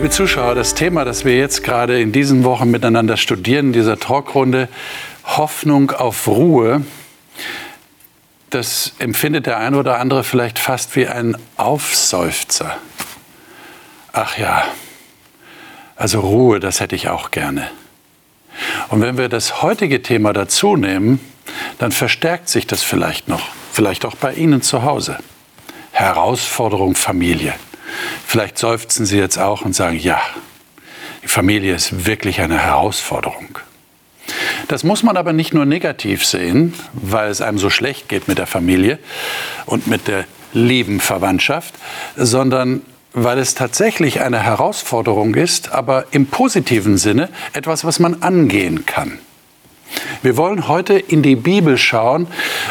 [0.00, 4.00] Liebe Zuschauer, das Thema, das wir jetzt gerade in diesen Wochen miteinander studieren, in dieser
[4.00, 4.70] Talkrunde,
[5.24, 6.86] Hoffnung auf Ruhe,
[8.48, 12.78] das empfindet der eine oder andere vielleicht fast wie ein Aufseufzer.
[14.14, 14.64] Ach ja,
[15.96, 17.70] also Ruhe, das hätte ich auch gerne.
[18.88, 21.20] Und wenn wir das heutige Thema dazu nehmen,
[21.76, 25.18] dann verstärkt sich das vielleicht noch, vielleicht auch bei Ihnen zu Hause.
[25.92, 27.52] Herausforderung Familie.
[28.26, 30.20] Vielleicht seufzen Sie jetzt auch und sagen, ja,
[31.22, 33.58] die Familie ist wirklich eine Herausforderung.
[34.68, 38.38] Das muss man aber nicht nur negativ sehen, weil es einem so schlecht geht mit
[38.38, 38.98] der Familie
[39.66, 41.74] und mit der lieben Verwandtschaft,
[42.16, 48.86] sondern weil es tatsächlich eine Herausforderung ist, aber im positiven Sinne etwas, was man angehen
[48.86, 49.18] kann.
[50.22, 52.28] Wir wollen heute in die Bibel schauen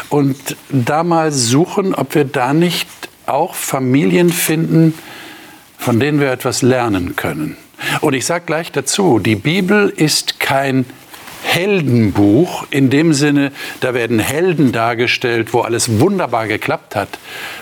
[0.09, 2.87] und da mal suchen, ob wir da nicht
[3.29, 4.93] auch Familien finden,
[5.77, 7.57] von denen wir etwas lernen können.
[8.01, 10.85] Und ich sage gleich dazu, die Bibel ist kein
[11.43, 17.17] Heldenbuch in dem Sinne, da werden Helden dargestellt, wo alles wunderbar geklappt hat,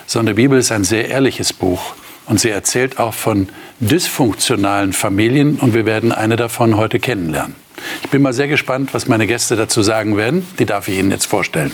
[0.08, 1.94] sondern die Bibel ist ein sehr ehrliches Buch.
[2.26, 3.48] Und sie erzählt auch von
[3.80, 7.56] dysfunktionalen Familien und wir werden eine davon heute kennenlernen.
[8.04, 10.46] Ich bin mal sehr gespannt, was meine Gäste dazu sagen werden.
[10.59, 11.72] Die darf ich Ihnen jetzt vorstellen.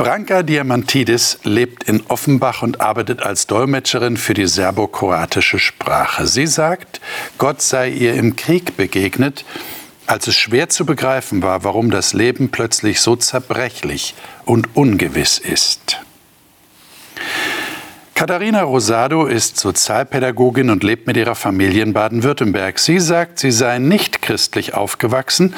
[0.00, 6.26] Branka Diamantidis lebt in Offenbach und arbeitet als Dolmetscherin für die serbokroatische Sprache.
[6.26, 7.02] Sie sagt,
[7.36, 9.44] Gott sei ihr im Krieg begegnet,
[10.06, 14.14] als es schwer zu begreifen war, warum das Leben plötzlich so zerbrechlich
[14.46, 16.00] und ungewiss ist.
[18.14, 22.78] Katharina Rosado ist Sozialpädagogin und lebt mit ihrer Familie in Baden-Württemberg.
[22.78, 25.54] Sie sagt, sie sei nicht christlich aufgewachsen,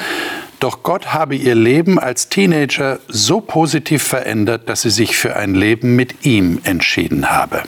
[0.63, 5.55] doch Gott habe ihr Leben als Teenager so positiv verändert, dass sie sich für ein
[5.55, 7.63] Leben mit ihm entschieden habe.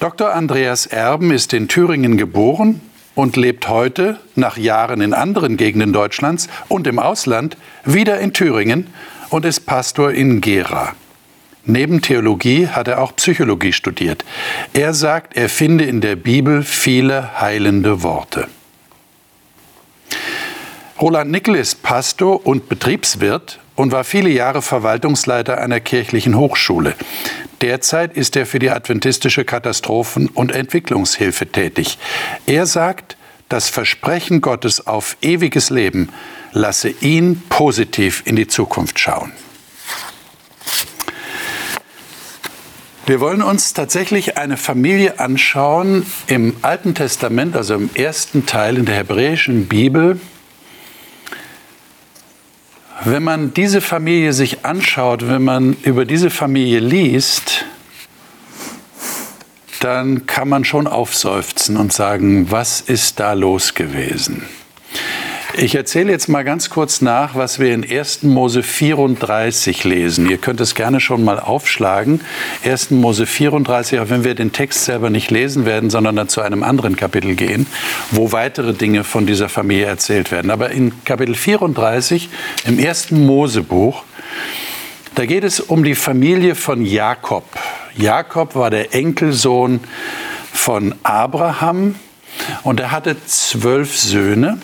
[0.00, 0.32] Dr.
[0.32, 2.80] Andreas Erben ist in Thüringen geboren
[3.14, 8.86] und lebt heute, nach Jahren in anderen Gegenden Deutschlands und im Ausland, wieder in Thüringen
[9.28, 10.94] und ist Pastor in Gera.
[11.66, 14.24] Neben Theologie hat er auch Psychologie studiert.
[14.72, 18.48] Er sagt, er finde in der Bibel viele heilende Worte.
[21.00, 26.96] Roland Nickel ist Pastor und Betriebswirt und war viele Jahre Verwaltungsleiter einer kirchlichen Hochschule.
[27.60, 31.98] Derzeit ist er für die adventistische Katastrophen- und Entwicklungshilfe tätig.
[32.46, 33.16] Er sagt,
[33.48, 36.08] das Versprechen Gottes auf ewiges Leben
[36.52, 39.30] lasse ihn positiv in die Zukunft schauen.
[43.06, 48.84] Wir wollen uns tatsächlich eine Familie anschauen im Alten Testament, also im ersten Teil in
[48.84, 50.20] der hebräischen Bibel.
[53.04, 57.64] Wenn man diese Familie sich anschaut, wenn man über diese Familie liest,
[59.80, 64.42] dann kann man schon aufseufzen und sagen, was ist da los gewesen?
[65.60, 68.22] Ich erzähle jetzt mal ganz kurz nach, was wir in 1.
[68.22, 70.30] Mose 34 lesen.
[70.30, 72.20] Ihr könnt es gerne schon mal aufschlagen.
[72.64, 72.92] 1.
[72.92, 76.62] Mose 34, auch wenn wir den Text selber nicht lesen werden, sondern dann zu einem
[76.62, 77.66] anderen Kapitel gehen,
[78.12, 80.52] wo weitere Dinge von dieser Familie erzählt werden.
[80.52, 82.28] Aber in Kapitel 34
[82.64, 83.10] im 1.
[83.10, 84.04] Mosebuch,
[85.16, 87.44] da geht es um die Familie von Jakob.
[87.96, 89.80] Jakob war der Enkelsohn
[90.52, 91.96] von Abraham
[92.62, 94.58] und er hatte zwölf Söhne.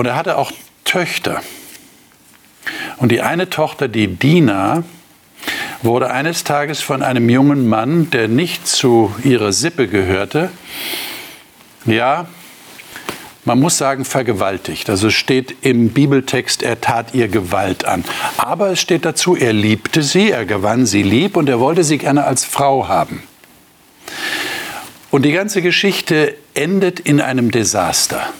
[0.00, 0.50] Und er hatte auch
[0.86, 1.42] Töchter.
[2.96, 4.82] Und die eine Tochter, die Dina,
[5.82, 10.48] wurde eines Tages von einem jungen Mann, der nicht zu ihrer Sippe gehörte,
[11.84, 12.28] ja,
[13.44, 14.88] man muss sagen, vergewaltigt.
[14.88, 18.02] Also steht im Bibeltext, er tat ihr Gewalt an.
[18.38, 21.98] Aber es steht dazu, er liebte sie, er gewann sie lieb und er wollte sie
[21.98, 23.22] gerne als Frau haben.
[25.10, 28.32] Und die ganze Geschichte endet in einem Desaster.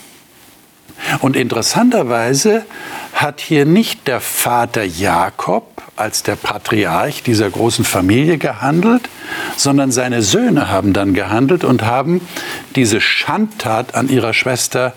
[1.20, 2.64] Und interessanterweise
[3.12, 9.08] hat hier nicht der Vater Jakob als der Patriarch dieser großen Familie gehandelt,
[9.56, 12.26] sondern seine Söhne haben dann gehandelt und haben
[12.74, 14.94] diese Schandtat an ihrer Schwester,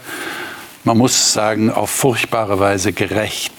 [0.85, 3.51] man muss sagen, auf furchtbare Weise gerecht,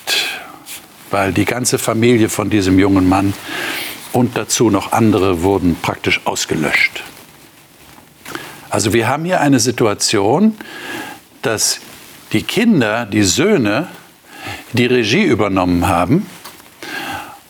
[1.10, 3.34] weil die ganze Familie von diesem jungen Mann
[4.12, 7.02] und dazu noch andere wurden praktisch ausgelöscht.
[8.70, 10.56] Also wir haben hier eine Situation,
[11.42, 11.80] dass
[12.34, 13.86] die Kinder, die Söhne,
[14.72, 16.26] die Regie übernommen haben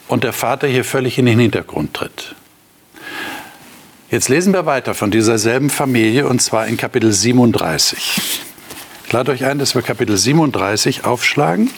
[0.09, 2.35] und der Vater hier völlig in den Hintergrund tritt.
[4.11, 8.21] Jetzt lesen wir weiter von dieser selben Familie und zwar in Kapitel 37.
[9.07, 11.71] Ich lade euch ein, dass wir Kapitel 37 aufschlagen.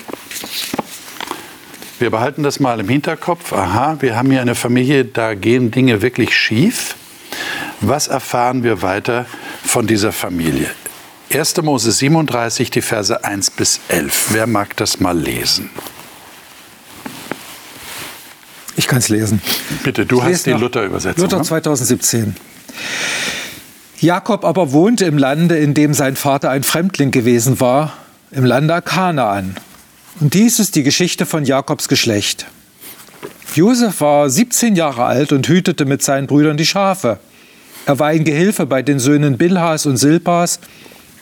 [2.01, 3.53] wir behalten das mal im Hinterkopf.
[3.53, 6.97] Aha, wir haben hier eine Familie, da gehen Dinge wirklich schief.
[7.81, 9.27] Was erfahren wir weiter
[9.65, 10.71] von dieser Familie?
[11.33, 11.63] 1.
[11.63, 14.29] Mose 37, die Verse 1 bis 11.
[14.31, 15.71] Wer mag das mal lesen?
[18.77, 19.41] Ich kann es lesen.
[19.83, 21.25] Bitte, du ich hast die Luther-Übersetzung.
[21.25, 22.21] Luther 2017.
[22.23, 22.35] Ne?
[23.99, 27.95] Jakob aber wohnte im Lande, in dem sein Vater ein Fremdling gewesen war,
[28.31, 29.57] im Lande Kanaan.
[30.21, 32.47] Und dies ist die Geschichte von Jakobs Geschlecht.
[33.55, 37.19] Josef war 17 Jahre alt und hütete mit seinen Brüdern die Schafe.
[37.87, 40.61] Er war ein Gehilfe bei den Söhnen Bilhas und Silpas,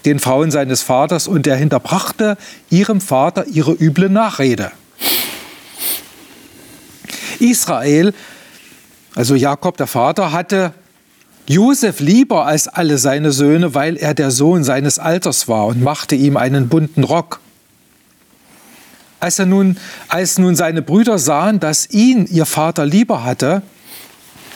[0.05, 2.37] den Frauen seines Vaters, und er hinterbrachte
[2.71, 4.73] ihrem Vater ihre üble Nachrede.
[7.41, 8.15] Israel,
[9.15, 10.73] also Jakob der Vater, hatte
[11.47, 16.15] Josef lieber als alle seine Söhne, weil er der Sohn seines Alters war und machte
[16.15, 17.41] ihm einen bunten Rock.
[19.21, 19.77] Als, er nun,
[20.09, 23.63] als nun seine Brüder sahen, dass ihn ihr Vater lieber hatte,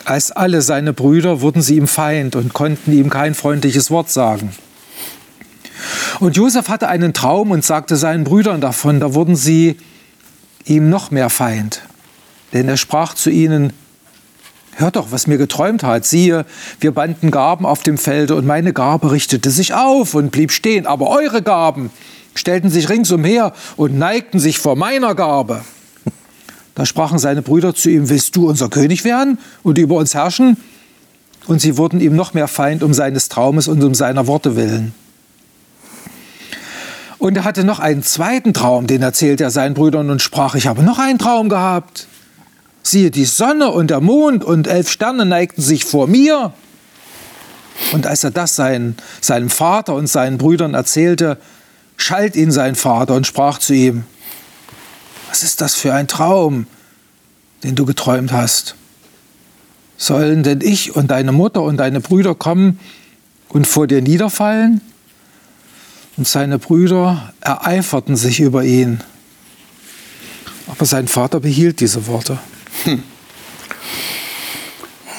[0.04, 4.52] als alle seine Brüder, wurden sie ihm Feind und konnten ihm kein freundliches Wort sagen.
[6.20, 9.76] Und Josef hatte einen Traum und sagte seinen Brüdern davon, da wurden sie
[10.64, 11.82] ihm noch mehr Feind.
[12.52, 13.72] Denn er sprach zu ihnen,
[14.78, 16.04] Hört doch, was mir geträumt hat.
[16.04, 16.46] Siehe,
[16.78, 20.86] wir banden Gaben auf dem Felde und meine Gabe richtete sich auf und blieb stehen.
[20.86, 21.90] Aber eure Gaben
[22.36, 25.62] stellten sich ringsumher und neigten sich vor meiner Gabe.
[26.76, 30.56] Da sprachen seine Brüder zu ihm, willst du unser König werden und über uns herrschen?
[31.48, 34.94] Und sie wurden ihm noch mehr Feind um seines Traumes und um seiner Worte willen.
[37.18, 40.66] Und er hatte noch einen zweiten Traum, den erzählte er seinen Brüdern und sprach, ich
[40.66, 42.06] habe noch einen Traum gehabt.
[42.82, 46.52] Siehe, die Sonne und der Mond und elf Sterne neigten sich vor mir.
[47.92, 51.38] Und als er das sein, seinem Vater und seinen Brüdern erzählte,
[51.96, 54.04] schalt ihn sein Vater und sprach zu ihm,
[55.28, 56.66] was ist das für ein Traum,
[57.64, 58.76] den du geträumt hast?
[59.96, 62.78] Sollen denn ich und deine Mutter und deine Brüder kommen
[63.48, 64.80] und vor dir niederfallen?
[66.18, 69.04] Und seine Brüder ereiferten sich über ihn.
[70.66, 72.38] Aber sein Vater behielt diese Worte.
[72.82, 73.04] Hm.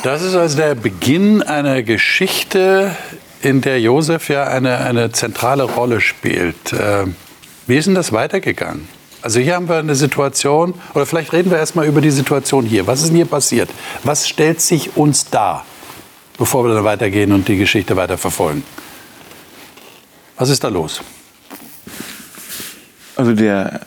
[0.04, 2.96] Das ist also der Beginn einer Geschichte,
[3.42, 6.74] in der Josef ja eine, eine zentrale Rolle spielt.
[6.74, 7.06] Äh,
[7.66, 8.88] wie ist denn das weitergegangen?
[9.22, 12.88] Also hier haben wir eine Situation, oder vielleicht reden wir erstmal über die Situation hier.
[12.88, 13.69] Was ist denn hier passiert?
[14.04, 15.66] Was stellt sich uns dar,
[16.38, 18.63] bevor wir dann weitergehen und die Geschichte weiter verfolgen?
[20.39, 21.01] Was ist da los?
[23.15, 23.81] Also der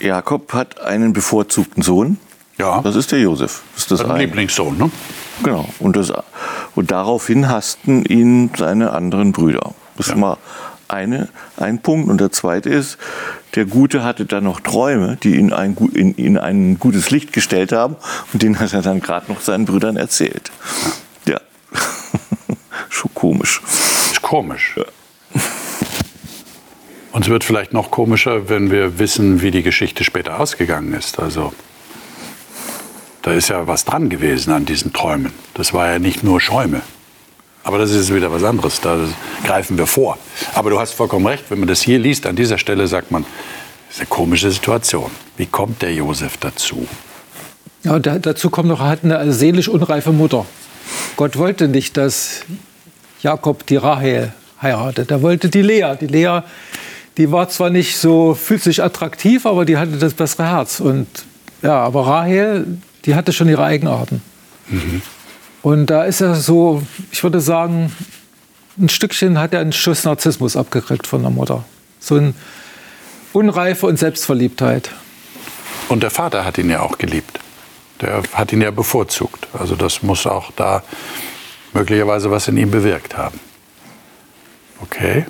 [0.00, 2.18] Jakob hat einen bevorzugten Sohn,
[2.58, 2.80] ja.
[2.82, 3.62] Das ist der Josef.
[3.74, 4.90] Das ist das ein Lieblingssohn, ne?
[5.44, 5.68] Genau.
[5.78, 6.12] Und, das,
[6.74, 9.74] und daraufhin hassten ihn seine anderen Brüder.
[9.96, 10.14] Das ja.
[10.14, 10.38] ist mal
[10.88, 12.10] eine, ein Punkt.
[12.10, 12.98] Und der zweite ist,
[13.54, 17.70] der Gute hatte dann noch Träume, die ihn ein, in, in ein gutes Licht gestellt
[17.70, 17.94] haben.
[18.32, 20.50] Und den hat er dann gerade noch seinen Brüdern erzählt.
[21.26, 21.40] Ja.
[22.88, 23.62] Schon komisch.
[24.10, 24.74] Ist komisch.
[24.76, 24.84] Ja.
[27.18, 31.18] Und es wird vielleicht noch komischer, wenn wir wissen, wie die Geschichte später ausgegangen ist.
[31.18, 31.52] Also
[33.22, 35.32] da ist ja was dran gewesen an diesen Träumen.
[35.54, 36.80] Das war ja nicht nur Schäume.
[37.64, 38.80] Aber das ist wieder was anderes.
[38.80, 39.00] Da
[39.44, 40.16] greifen wir vor.
[40.54, 41.42] Aber du hast vollkommen recht.
[41.48, 43.24] Wenn man das hier liest, an dieser Stelle sagt man,
[43.88, 45.10] das ist eine komische Situation.
[45.36, 46.86] Wie kommt der Josef dazu?
[47.82, 50.46] Ja, da, dazu kommt noch, er hat eine seelisch unreife Mutter.
[51.16, 52.44] Gott wollte nicht, dass
[53.22, 55.10] Jakob die Rahel heiratet.
[55.10, 55.96] Er wollte die Lea.
[56.00, 56.42] Die Lea,
[57.18, 60.80] die war zwar nicht so fühlt sich attraktiv, aber die hatte das bessere Herz.
[60.80, 61.08] Und
[61.62, 64.22] ja, aber Rahel, die hatte schon ihre Eigenarten.
[64.68, 65.02] Mhm.
[65.62, 67.92] Und da ist er so, ich würde sagen,
[68.78, 71.64] ein Stückchen hat er einen Schuss Narzissmus abgekriegt von der Mutter.
[71.98, 72.34] So eine
[73.32, 74.90] Unreife und Selbstverliebtheit.
[75.88, 77.40] Und der Vater hat ihn ja auch geliebt.
[78.00, 79.48] Der hat ihn ja bevorzugt.
[79.52, 80.84] Also das muss auch da
[81.72, 83.40] möglicherweise was in ihm bewirkt haben.
[84.80, 85.26] Okay.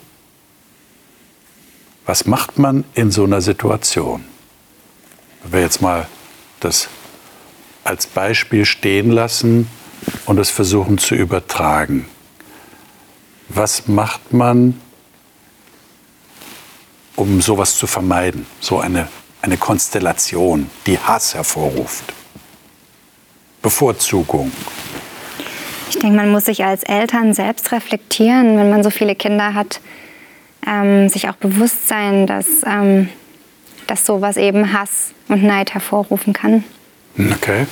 [2.08, 4.24] Was macht man in so einer Situation?
[5.42, 6.06] Wenn wir jetzt mal
[6.58, 6.88] das
[7.84, 9.68] als Beispiel stehen lassen
[10.24, 12.06] und es versuchen zu übertragen.
[13.50, 14.80] Was macht man,
[17.14, 18.46] um sowas zu vermeiden?
[18.58, 19.08] So eine,
[19.42, 22.14] eine Konstellation, die Hass hervorruft.
[23.60, 24.50] Bevorzugung.
[25.90, 29.82] Ich denke, man muss sich als Eltern selbst reflektieren, wenn man so viele Kinder hat,
[30.66, 33.08] ähm, sich auch bewusst sein, dass, ähm,
[33.86, 36.64] dass sowas eben Hass und Neid hervorrufen kann.
[37.18, 37.66] Okay.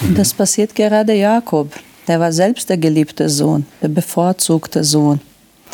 [0.00, 0.14] Mhm.
[0.14, 1.72] Das passiert gerade Jakob.
[2.08, 5.20] Der war selbst der geliebte Sohn, der bevorzugte Sohn.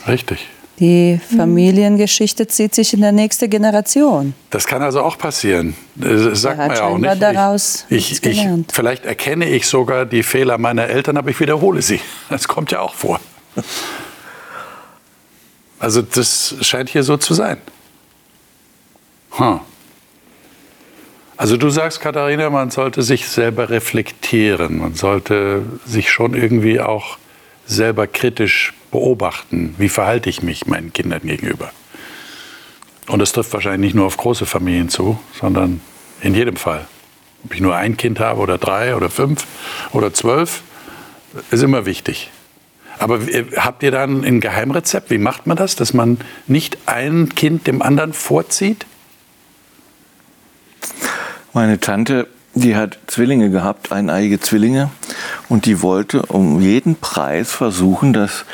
[0.07, 0.47] Richtig.
[0.79, 4.35] Die Familiengeschichte zieht sich in der nächste Generation.
[4.51, 5.75] Das kann also auch passieren.
[5.97, 7.21] Das sagt man ja auch nicht.
[7.21, 8.71] daraus ich, ich, ich, gelernt.
[8.73, 12.01] vielleicht erkenne ich sogar die Fehler meiner Eltern, aber ich wiederhole sie.
[12.31, 13.19] Das kommt ja auch vor.
[15.79, 17.59] Also das scheint hier so zu sein.
[19.33, 19.61] Hm.
[21.37, 24.79] Also du sagst, Katharina, man sollte sich selber reflektieren.
[24.79, 27.17] Man sollte sich schon irgendwie auch
[27.65, 29.75] selber kritisch beobachten.
[29.79, 31.71] Wie verhalte ich mich meinen Kindern gegenüber?
[33.07, 35.81] Und das trifft wahrscheinlich nicht nur auf große Familien zu, sondern
[36.21, 36.87] in jedem Fall.
[37.45, 39.47] Ob ich nur ein Kind habe oder drei oder fünf
[39.93, 40.63] oder zwölf,
[41.51, 42.31] ist immer wichtig.
[42.99, 45.11] Aber äh, habt ihr dann ein Geheimrezept?
[45.11, 48.87] Wie macht man das, dass man nicht ein Kind dem anderen vorzieht?
[51.53, 54.91] Meine Tante, die hat Zwillinge gehabt, eineiige Zwillinge,
[55.49, 58.45] und die wollte um jeden Preis versuchen, dass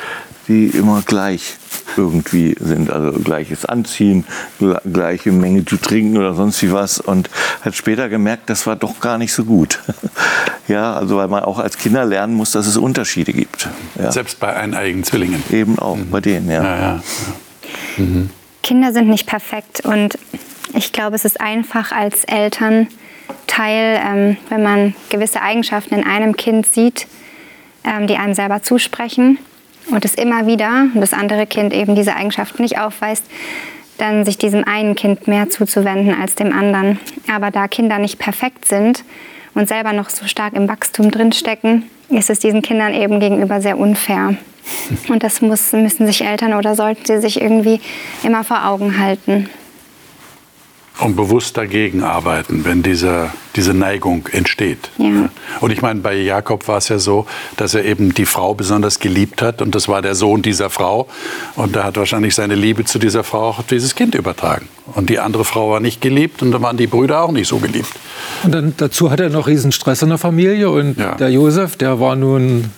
[0.47, 1.57] die immer gleich
[1.97, 4.25] irgendwie sind, also gleiches Anziehen,
[4.59, 7.29] gle- gleiche Menge zu trinken oder sonst wie was und
[7.61, 9.79] hat später gemerkt, das war doch gar nicht so gut.
[10.67, 13.67] ja, also weil man auch als Kinder lernen muss, dass es Unterschiede gibt.
[13.99, 14.11] Ja.
[14.11, 15.43] Selbst bei eineigen Zwillingen.
[15.51, 16.63] Eben auch bei denen, ja.
[16.63, 17.01] Ja, ja.
[18.63, 20.17] Kinder sind nicht perfekt und
[20.73, 22.89] ich glaube, es ist einfach als Elternteil,
[23.57, 27.07] ähm, wenn man gewisse Eigenschaften in einem Kind sieht,
[27.83, 29.37] ähm, die einem selber zusprechen
[29.91, 33.25] und es immer wieder und das andere Kind eben diese Eigenschaften nicht aufweist,
[33.97, 36.99] dann sich diesem einen Kind mehr zuzuwenden als dem anderen.
[37.33, 39.03] Aber da Kinder nicht perfekt sind
[39.53, 43.77] und selber noch so stark im Wachstum drinstecken, ist es diesen Kindern eben gegenüber sehr
[43.77, 44.35] unfair.
[45.09, 47.79] Und das muss, müssen sich Eltern oder sollten sie sich irgendwie
[48.23, 49.49] immer vor Augen halten.
[50.97, 54.91] Und bewusst dagegen arbeiten, wenn dieser, diese Neigung entsteht.
[54.97, 55.29] Ja.
[55.59, 57.25] Und ich meine, bei Jakob war es ja so,
[57.57, 61.09] dass er eben die Frau besonders geliebt hat und das war der Sohn dieser Frau.
[61.57, 64.69] Und er hat wahrscheinlich seine Liebe zu dieser Frau auch auf dieses Kind übertragen.
[64.93, 67.57] Und die andere Frau war nicht geliebt und da waren die Brüder auch nicht so
[67.57, 67.91] geliebt.
[68.43, 71.15] Und dann dazu hat er noch riesen Stress in der Familie und Ja.
[71.15, 72.71] der Josef, der war nun,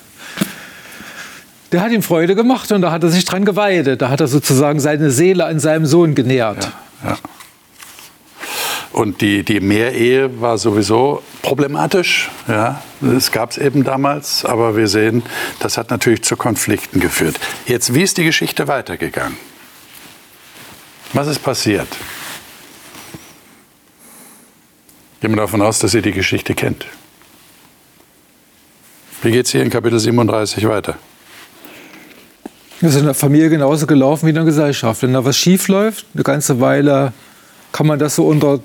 [1.70, 4.02] der hat ihm Freude gemacht und da hat er sich dran geweidet.
[4.02, 6.68] Da hat er sozusagen seine Seele an seinem Sohn genährt.
[7.04, 7.16] Ja.
[8.98, 12.32] Und die, die Mehrehe war sowieso problematisch.
[12.48, 15.22] Ja, das gab es eben damals, aber wir sehen,
[15.60, 17.38] das hat natürlich zu Konflikten geführt.
[17.64, 19.36] Jetzt, wie ist die Geschichte weitergegangen?
[21.12, 21.86] Was ist passiert?
[25.20, 26.84] Gehen wir davon aus, dass ihr die Geschichte kennt.
[29.22, 30.96] Wie geht es hier in Kapitel 37 weiter?
[32.80, 35.02] Das ist in der Familie genauso gelaufen wie in der Gesellschaft.
[35.02, 37.12] Wenn da was schief läuft, eine ganze Weile
[37.70, 38.58] kann man das so unter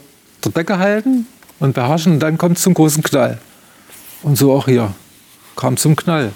[0.46, 1.28] der Decke halten
[1.60, 3.40] und beherrschen und dann kommt es zum großen Knall.
[4.22, 4.94] Und so auch hier.
[5.56, 6.32] Kam zum Knall.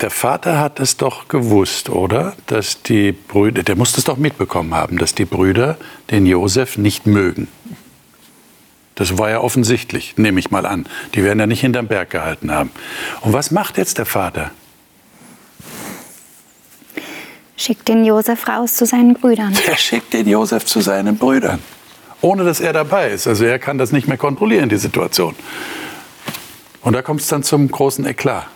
[0.00, 2.34] Der Vater hat es doch gewusst, oder?
[2.46, 5.76] Dass die Brüder, der muss es doch mitbekommen haben, dass die Brüder
[6.10, 7.48] den Josef nicht mögen.
[8.94, 10.86] Das war ja offensichtlich, nehme ich mal an.
[11.14, 12.70] Die werden ja nicht hinterm Berg gehalten haben.
[13.22, 14.50] Und was macht jetzt der Vater?
[17.56, 19.56] Schickt den Josef raus zu seinen Brüdern.
[19.66, 21.58] Er schickt den Josef zu seinen Brüdern,
[22.20, 23.26] ohne dass er dabei ist.
[23.26, 25.34] Also er kann das nicht mehr kontrollieren, die Situation.
[26.82, 28.46] Und da kommt es dann zum großen Eklat.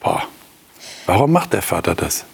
[0.00, 0.22] Boah.
[1.06, 2.24] Warum macht der Vater das?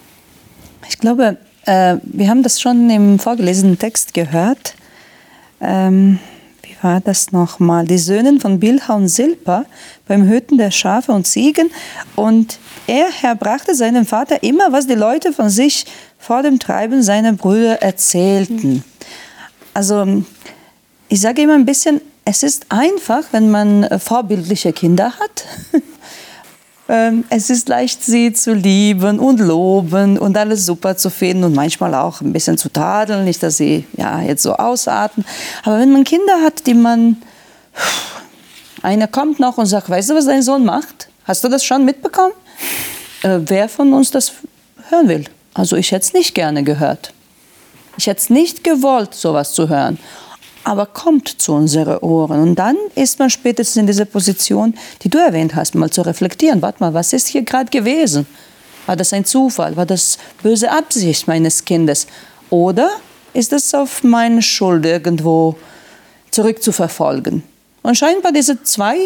[0.88, 4.74] Ich glaube, äh, wir haben das schon im vorgelesenen Text gehört.
[5.60, 6.18] Ähm,
[6.82, 7.87] war das nochmal?
[7.87, 9.64] Die Söhne von Bilha und Silpa
[10.06, 11.70] beim Hüten der Schafe und Ziegen.
[12.16, 15.87] Und er herbrachte seinem Vater immer, was die Leute von sich
[16.18, 18.84] vor dem Treiben seiner Brüder erzählten.
[19.75, 20.25] Also,
[21.08, 25.44] ich sage immer ein bisschen, es ist einfach, wenn man vorbildliche Kinder hat.
[26.92, 31.54] Ähm, es ist leicht, sie zu lieben und loben und alles super zu finden und
[31.54, 35.25] manchmal auch ein bisschen zu tadeln, nicht, dass sie ja jetzt so ausarten.
[35.62, 37.23] Aber wenn man Kinder hat, die man,
[38.82, 41.09] einer kommt noch und sagt, weißt du, was dein Sohn macht?
[41.26, 42.32] Hast du das schon mitbekommen?
[43.23, 44.32] Äh, wer von uns das
[44.88, 45.25] hören will?
[45.54, 47.12] Also ich hätte es nicht gerne gehört.
[47.99, 49.97] Ich hätte es nicht gewollt, sowas zu hören.
[50.64, 52.40] Aber kommt zu unseren Ohren.
[52.40, 56.60] Und dann ist man spätestens in dieser Position, die du erwähnt hast, mal zu reflektieren.
[56.62, 58.26] Warte mal, was ist hier gerade gewesen?
[58.86, 59.76] War das ein Zufall?
[59.76, 62.06] War das böse Absicht meines Kindes?
[62.50, 62.90] Oder
[63.32, 65.56] ist es auf meine Schuld irgendwo
[66.30, 67.42] zurückzuverfolgen?
[67.82, 68.96] Und scheinbar diese zwei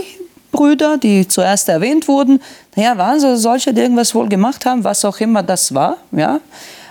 [0.51, 2.41] Brüder, die zuerst erwähnt wurden,
[2.77, 5.99] naja, waren so solche, die irgendwas wohl gemacht haben, was auch immer das war.
[6.13, 6.41] Ja?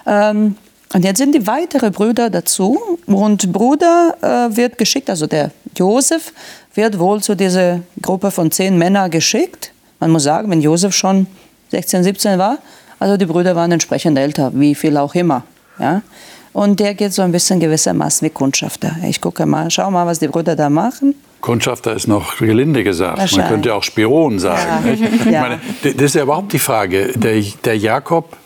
[0.05, 0.55] Ähm,
[0.93, 6.33] und jetzt sind die weiteren Brüder dazu und Bruder äh, wird geschickt, also der Josef
[6.75, 9.71] wird wohl zu dieser Gruppe von zehn Männern geschickt.
[9.99, 11.27] Man muss sagen, wenn Josef schon
[11.71, 12.57] 16, 17 war,
[12.99, 15.43] Also die Brüder waren entsprechend älter, wie viel auch immer.
[15.79, 16.01] Ja?
[16.53, 18.95] Und der geht so ein bisschen gewissermaßen wie Kundschafter.
[19.07, 21.15] Ich gucke mal, schau mal, was die Brüder da machen.
[21.41, 23.35] Kundschafter ist noch gelinde gesagt.
[23.35, 24.87] Man könnte auch Spion sagen.
[25.25, 25.31] Ja.
[25.31, 25.41] Ja.
[25.41, 27.11] meine, das ist ja überhaupt die Frage.
[27.17, 28.37] Der, der Jakob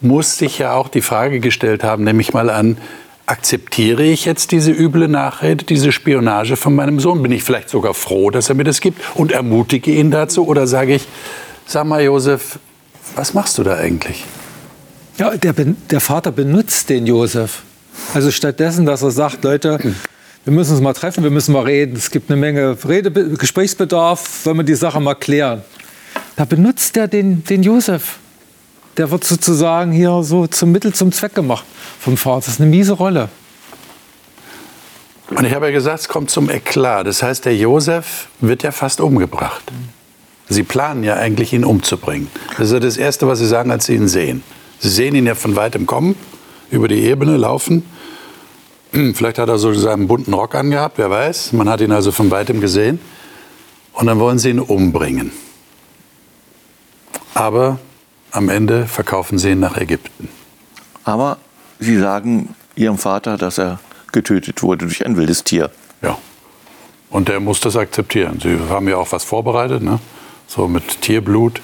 [0.00, 2.78] muss sich ja auch die Frage gestellt haben, nehme ich mal an,
[3.26, 7.22] akzeptiere ich jetzt diese üble Nachrede, diese Spionage von meinem Sohn?
[7.22, 10.46] Bin ich vielleicht sogar froh, dass er mir das gibt und ermutige ihn dazu?
[10.46, 11.06] Oder sage ich,
[11.66, 12.58] sag mal, Josef,
[13.16, 14.24] was machst du da eigentlich?
[15.18, 17.62] Ja, der, der Vater benutzt den Josef.
[18.14, 19.78] Also stattdessen, dass er sagt, Leute,
[20.44, 21.96] wir müssen uns mal treffen, wir müssen mal reden.
[21.96, 25.62] Es gibt eine Menge Rede, Gesprächsbedarf, wollen wir die Sache mal klären.
[26.36, 28.18] Da benutzt er den, den Josef
[28.96, 31.64] der wird sozusagen hier so zum Mittel zum Zweck gemacht
[32.00, 32.46] vom Vater.
[32.46, 33.28] Das ist eine miese Rolle.
[35.30, 37.06] Und ich habe ja gesagt, es kommt zum Eklat.
[37.06, 39.62] Das heißt, der Josef wird ja fast umgebracht.
[40.48, 42.28] Sie planen ja eigentlich, ihn umzubringen.
[42.56, 44.44] Das ist ja das Erste, was Sie sagen, als Sie ihn sehen.
[44.78, 46.14] Sie sehen ihn ja von weitem kommen,
[46.70, 47.84] über die Ebene laufen.
[48.92, 51.52] Vielleicht hat er so seinen bunten Rock angehabt, wer weiß.
[51.52, 53.00] Man hat ihn also von weitem gesehen.
[53.92, 55.32] Und dann wollen Sie ihn umbringen.
[57.34, 57.80] Aber
[58.36, 60.28] am Ende verkaufen sie ihn nach Ägypten.
[61.04, 61.38] Aber
[61.78, 63.80] sie sagen ihrem Vater, dass er
[64.12, 65.70] getötet wurde durch ein wildes Tier.
[66.02, 66.18] Ja.
[67.10, 68.38] Und der muss das akzeptieren.
[68.42, 70.00] Sie haben ja auch was vorbereitet, ne?
[70.46, 71.60] so mit Tierblut,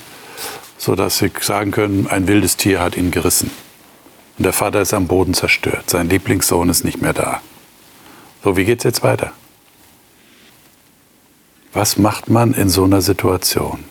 [0.78, 3.50] sodass sie sagen können, ein wildes Tier hat ihn gerissen.
[4.38, 5.90] Und der Vater ist am Boden zerstört.
[5.90, 7.40] Sein Lieblingssohn ist nicht mehr da.
[8.42, 9.32] So, wie geht es jetzt weiter?
[11.72, 13.84] Was macht man in so einer Situation?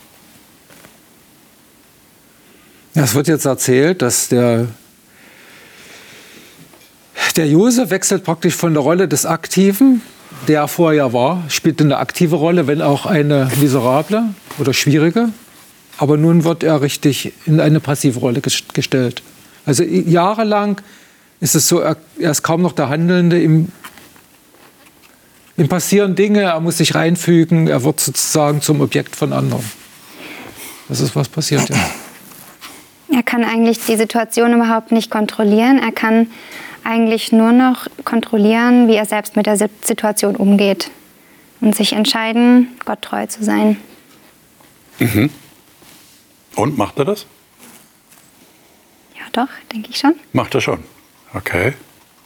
[2.93, 4.67] Es wird jetzt erzählt, dass der,
[7.38, 10.01] der Josef wechselt praktisch von der Rolle des Aktiven,
[10.48, 14.24] der er vorher war, spielt eine aktive Rolle, wenn auch eine miserable
[14.60, 15.29] oder schwierige.
[15.98, 19.21] Aber nun wird er richtig in eine passive Rolle gestellt.
[19.65, 20.81] Also jahrelang
[21.39, 23.41] ist es so, er, ist kaum noch der Handelnde.
[23.41, 23.69] Ihm,
[25.55, 29.63] ihm passieren Dinge, er muss sich reinfügen, er wird sozusagen zum Objekt von anderen.
[30.89, 31.80] Das ist, was passiert jetzt.
[33.13, 35.80] Er kann eigentlich die Situation überhaupt nicht kontrollieren.
[35.80, 36.28] Er kann
[36.84, 40.89] eigentlich nur noch kontrollieren, wie er selbst mit der Situation umgeht
[41.60, 43.78] und sich entscheiden, Gott treu zu sein.
[45.00, 45.30] Mhm.
[46.56, 47.26] Und macht er das?
[49.15, 50.15] Ja, doch, denke ich schon.
[50.34, 50.80] Macht er schon.
[51.34, 51.74] Okay.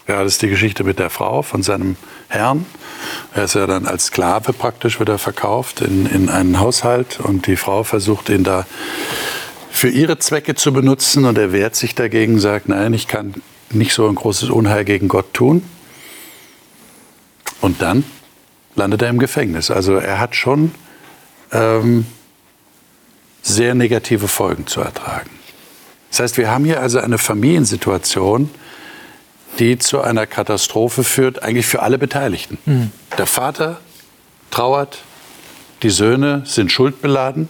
[0.08, 1.96] Ja, das ist die Geschichte mit der Frau von seinem
[2.28, 2.66] Herrn.
[3.34, 7.56] Er ist ja dann als Sklave praktisch wieder verkauft in, in einen Haushalt und die
[7.56, 8.68] Frau versucht ihn da
[9.76, 13.34] für ihre Zwecke zu benutzen und er wehrt sich dagegen, sagt, nein, ich kann
[13.72, 15.64] nicht so ein großes Unheil gegen Gott tun.
[17.60, 18.06] Und dann
[18.76, 19.72] landet er im Gefängnis.
[19.72, 20.72] Also er hat schon
[21.52, 22.06] ähm,
[23.42, 25.30] sehr negative Folgen zu ertragen.
[26.10, 28.50] Das heißt, wir haben hier also eine Familiensituation,
[29.60, 32.58] die zu einer Katastrophe führt, eigentlich für alle Beteiligten.
[32.66, 32.92] Mhm.
[33.18, 33.82] Der Vater
[34.52, 35.00] trauert,
[35.84, 37.50] die Söhne sind schuldbeladen,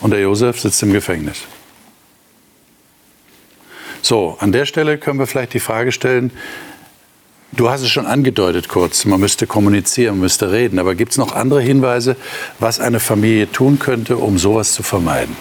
[0.00, 1.38] und der Josef sitzt im Gefängnis.
[4.02, 6.30] So, an der Stelle können wir vielleicht die Frage stellen,
[7.52, 11.18] du hast es schon angedeutet kurz, man müsste kommunizieren, man müsste reden, aber gibt es
[11.18, 12.16] noch andere Hinweise,
[12.58, 15.34] was eine Familie tun könnte, um sowas zu vermeiden?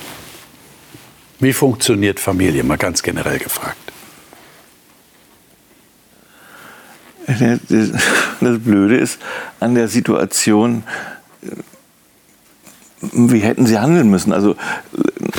[1.39, 3.77] Wie funktioniert Familie, mal ganz generell gefragt?
[7.27, 9.19] Das Blöde ist
[9.59, 10.83] an der Situation,
[13.11, 14.33] wie hätten sie handeln müssen?
[14.33, 14.55] Also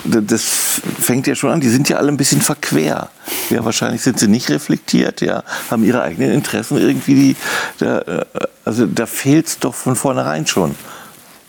[0.04, 3.10] das fängt ja schon an, die sind ja alle ein bisschen verquer.
[3.50, 7.36] Ja, wahrscheinlich sind sie nicht reflektiert, ja, haben ihre eigenen Interessen irgendwie, die,
[7.78, 8.24] da, äh,
[8.64, 10.74] also da fehlt es doch von vornherein schon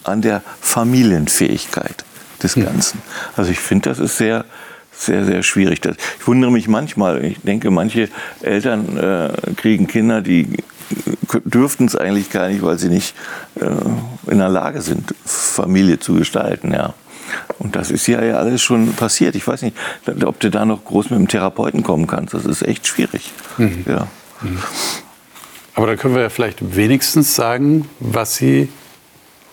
[0.04, 2.06] an der Familienfähigkeit
[2.42, 2.66] des hm.
[2.66, 3.02] Ganzen.
[3.36, 4.46] Also ich finde, das ist sehr,
[4.92, 5.82] sehr, sehr schwierig.
[6.20, 8.10] Ich wundere mich manchmal, ich denke, manche
[8.42, 10.48] Eltern äh, kriegen Kinder, die
[11.46, 13.16] dürften es eigentlich gar nicht, weil sie nicht
[13.56, 16.72] äh, in der Lage sind, Familie zu gestalten.
[16.74, 16.94] Ja.
[17.60, 19.36] Und das ist ja alles schon passiert.
[19.36, 19.76] Ich weiß nicht,
[20.26, 22.34] ob du da noch groß mit dem Therapeuten kommen kannst.
[22.34, 23.32] Das ist echt schwierig.
[23.58, 23.86] Mhm.
[23.88, 24.08] Ja.
[24.42, 24.60] Mhm.
[25.74, 28.70] Aber da können wir ja vielleicht wenigstens sagen, was sie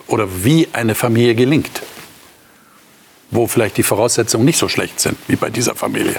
[0.07, 1.81] oder wie eine Familie gelingt.
[3.31, 6.15] Wo vielleicht die Voraussetzungen nicht so schlecht sind wie bei dieser Familie.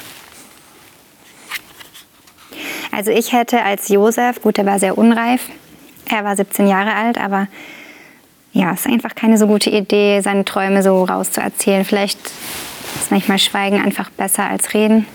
[2.94, 5.48] Also ich hätte als Josef, gut, er war sehr unreif,
[6.08, 7.48] er war 17 Jahre alt, aber
[8.52, 11.84] ja, es ist einfach keine so gute Idee, seine Träume so rauszuerzählen.
[11.84, 12.18] Vielleicht
[12.94, 15.06] ist manchmal Schweigen einfach besser als Reden.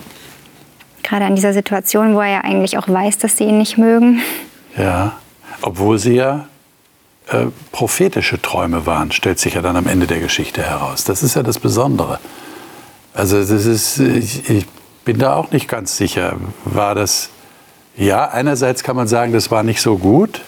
[1.03, 4.21] Gerade an dieser Situation, wo er ja eigentlich auch weiß, dass sie ihn nicht mögen.
[4.77, 5.13] Ja,
[5.61, 6.47] obwohl sie ja
[7.29, 11.05] äh, prophetische Träume waren, stellt sich ja dann am Ende der Geschichte heraus.
[11.05, 12.19] Das ist ja das Besondere.
[13.13, 14.65] Also das ist, ich, ich
[15.05, 16.35] bin da auch nicht ganz sicher.
[16.65, 17.29] War das,
[17.95, 20.41] ja, einerseits kann man sagen, das war nicht so gut,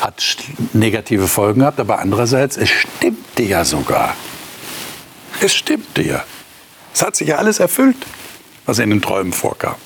[0.00, 0.36] hat
[0.72, 4.14] negative Folgen gehabt, aber andererseits, es stimmte ja sogar.
[5.40, 6.24] Es stimmte ja.
[6.94, 7.96] Es hat sich ja alles erfüllt,
[8.66, 9.76] was in den Träumen vorkam.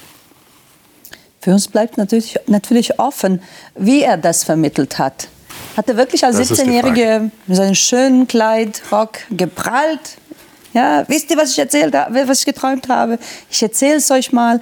[1.41, 3.43] Für uns bleibt natürlich, natürlich offen,
[3.75, 5.29] wie er das vermittelt hat.
[5.77, 10.19] Hat er wirklich als 17-Jährige mit seinem schönen Kleid, Rock geprallt?
[10.73, 13.19] Ja, wisst ihr, was ich erzählt habe, was ich geträumt habe?
[13.51, 14.61] Ich erzähle es euch mal.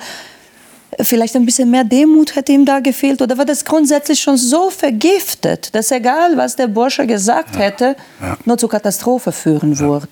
[1.01, 3.23] Vielleicht ein bisschen mehr Demut hätte ihm da gefehlt.
[3.23, 7.63] Oder war das grundsätzlich schon so vergiftet, dass egal, was der Bursche gesagt ja.
[7.63, 8.37] hätte, ja.
[8.45, 9.81] nur zur Katastrophe führen ja.
[9.81, 10.09] würde?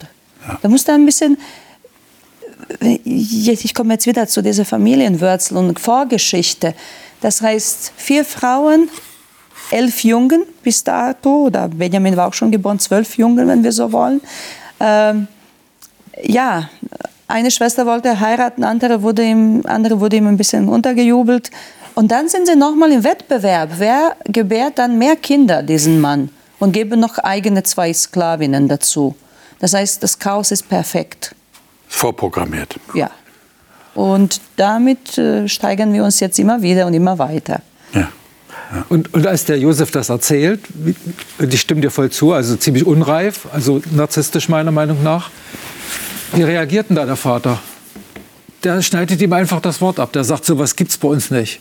[0.63, 1.37] Da musste ein bisschen
[3.05, 6.75] ich komme jetzt wieder zu dieser Familienwurzel und Vorgeschichte.
[7.21, 8.89] Das heißt, vier Frauen,
[9.71, 13.91] elf Jungen bis dato, oder Benjamin war auch schon geboren, zwölf Jungen, wenn wir so
[13.93, 14.21] wollen.
[14.81, 15.29] Ähm,
[16.23, 16.69] ja,
[17.29, 21.51] eine Schwester wollte heiraten, andere wurde ihm, andere wurde ihm ein bisschen untergejubelt.
[21.95, 23.71] Und dann sind sie nochmal im Wettbewerb.
[23.77, 26.31] Wer gebärt dann mehr Kinder, diesen Mann?
[26.59, 29.15] Und geben noch eigene zwei Sklavinnen dazu.
[29.61, 31.35] Das heißt, das Chaos ist perfekt.
[31.89, 32.81] Vorprogrammiert.
[32.95, 33.11] Ja.
[33.95, 37.63] Und damit äh, steigern wir uns jetzt immer wieder und immer weiter.
[37.93, 38.01] Ja.
[38.01, 38.85] ja.
[38.89, 40.61] Und, und als der Josef das erzählt,
[41.39, 45.31] ich stimme dir voll zu, also ziemlich unreif, also narzisstisch meiner Meinung nach,
[46.33, 47.59] wie reagierten da der Vater?
[48.65, 50.13] Der schneidet ihm einfach das Wort ab.
[50.13, 51.61] Der sagt, so was gibt's bei uns nicht.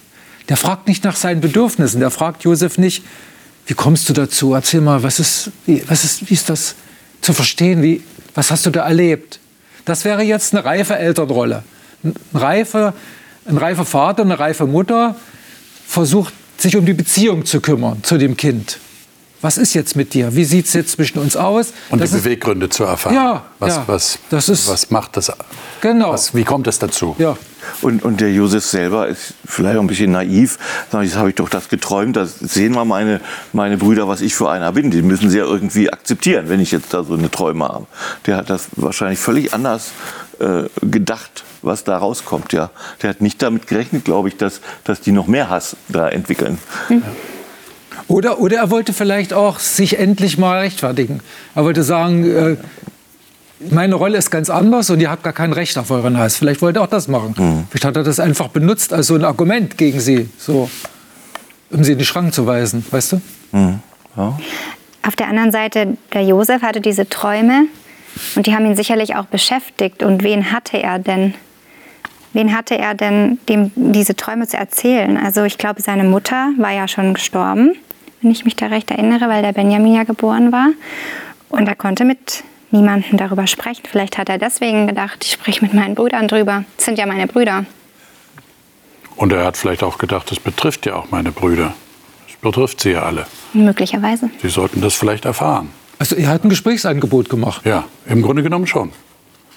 [0.49, 1.99] Der fragt nicht nach seinen Bedürfnissen.
[1.99, 3.03] Der fragt Josef nicht,
[3.67, 4.53] wie kommst du dazu?
[4.53, 6.75] Erzähl mal, was ist, wie, was ist, wie ist das
[7.21, 7.83] zu verstehen?
[7.83, 8.01] Wie,
[8.33, 9.39] was hast du da erlebt?
[9.85, 11.63] Das wäre jetzt eine reife Elternrolle.
[12.03, 12.93] Ein reifer,
[13.45, 15.15] ein reifer Vater, eine reife Mutter
[15.87, 18.79] versucht, sich um die Beziehung zu kümmern zu dem Kind.
[19.41, 20.35] Was ist jetzt mit dir?
[20.35, 21.73] Wie sieht es jetzt zwischen uns aus?
[21.89, 23.13] Und das die Beweggründe zu erfahren.
[23.13, 25.31] Ja, was, ja, was, das ist, was macht das?
[25.81, 26.11] Genau.
[26.11, 27.15] Was, wie kommt es dazu?
[27.19, 27.37] Ja.
[27.81, 30.57] Und, und der Josef selber ist vielleicht auch ein bisschen naiv.
[30.91, 32.15] Jetzt habe ich doch das geträumt.
[32.15, 33.21] Da sehen wir meine,
[33.53, 34.89] meine Brüder, was ich für einer bin.
[34.89, 37.85] Die müssen sie ja irgendwie akzeptieren, wenn ich jetzt da so eine Träume habe.
[38.25, 39.91] Der hat das wahrscheinlich völlig anders
[40.39, 42.53] äh, gedacht, was da rauskommt.
[42.53, 42.71] Ja.
[43.03, 46.57] Der hat nicht damit gerechnet, glaube ich, dass, dass die noch mehr Hass da entwickeln.
[46.89, 47.03] Mhm.
[48.07, 51.19] Oder, oder er wollte vielleicht auch sich endlich mal rechtfertigen.
[51.55, 52.55] Er wollte sagen, äh,
[53.71, 56.37] meine Rolle ist ganz anders und ihr habt gar kein Recht auf euren Hass.
[56.37, 57.35] Vielleicht wollte er auch das machen.
[57.37, 57.67] Mhm.
[57.69, 60.69] Vielleicht hat er das einfach benutzt als so ein Argument gegen sie, so,
[61.71, 63.21] um sie in die Schranken zu weisen, weißt du?
[63.51, 63.79] Mhm.
[64.15, 64.37] Ja.
[65.05, 67.65] Auf der anderen Seite, der Josef hatte diese Träume
[68.35, 70.03] und die haben ihn sicherlich auch beschäftigt.
[70.03, 71.33] Und wen hatte er denn?
[72.33, 75.17] Wen hatte er denn, dem diese Träume zu erzählen?
[75.17, 77.75] Also ich glaube, seine Mutter war ja schon gestorben,
[78.21, 80.69] wenn ich mich da recht erinnere, weil der Benjamin ja geboren war.
[81.49, 83.83] Und er konnte mit niemanden darüber sprechen.
[83.89, 86.65] Vielleicht hat er deswegen gedacht, ich spreche mit meinen Brüdern drüber.
[86.75, 87.65] Das sind ja meine Brüder.
[89.15, 91.73] Und er hat vielleicht auch gedacht, das betrifft ja auch meine Brüder.
[92.27, 93.25] Das betrifft sie ja alle.
[93.53, 94.29] Möglicherweise.
[94.41, 95.69] Sie sollten das vielleicht erfahren.
[95.99, 97.65] Also er hat ein Gesprächsangebot gemacht.
[97.65, 98.91] Ja, im Grunde genommen schon.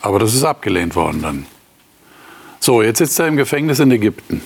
[0.00, 1.46] Aber das ist abgelehnt worden dann.
[2.58, 4.42] So, jetzt sitzt er im Gefängnis in Ägypten.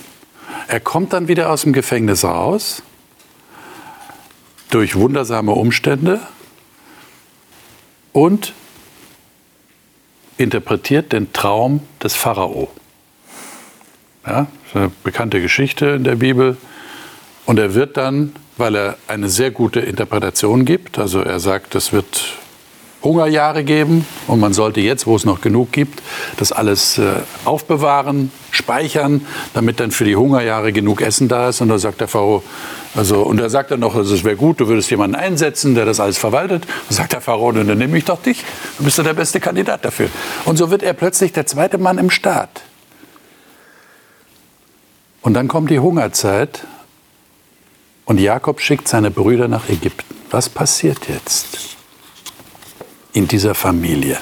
[0.66, 2.82] Er kommt dann wieder aus dem Gefängnis raus
[4.74, 6.18] durch wundersame Umstände
[8.12, 8.52] und
[10.36, 12.68] interpretiert den Traum des Pharao.
[14.26, 16.56] Ja, das ist eine bekannte Geschichte in der Bibel.
[17.46, 21.92] Und er wird dann, weil er eine sehr gute Interpretation gibt, also er sagt, es
[21.92, 22.38] wird
[23.04, 26.02] Hungerjahre geben und man sollte jetzt, wo es noch genug gibt,
[26.38, 27.12] das alles äh,
[27.44, 31.60] aufbewahren, speichern, damit dann für die Hungerjahre genug Essen da ist.
[31.60, 32.42] Und da sagt der Pharao,
[32.94, 35.84] also, und er sagt dann noch, also, es wäre gut, du würdest jemanden einsetzen, der
[35.84, 36.64] das alles verwaltet.
[36.88, 38.44] Dann sagt der Pharao, dann nehme ich doch dich,
[38.78, 40.08] du bist doch der beste Kandidat dafür.
[40.44, 42.62] Und so wird er plötzlich der zweite Mann im Staat.
[45.22, 46.66] Und dann kommt die Hungerzeit
[48.04, 50.14] und Jakob schickt seine Brüder nach Ägypten.
[50.30, 51.76] Was passiert jetzt?
[53.14, 54.18] In dieser Familie?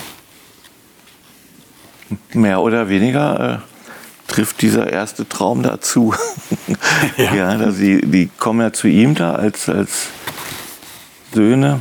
[2.32, 6.14] Mehr oder weniger äh, trifft dieser erste Traum dazu.
[7.16, 10.08] ja, ja also die, die kommen ja zu ihm da als, als
[11.32, 11.80] Söhne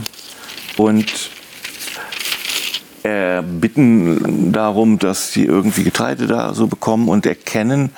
[0.78, 1.30] und
[3.04, 7.91] äh, bitten darum, dass sie irgendwie Getreide da so bekommen und erkennen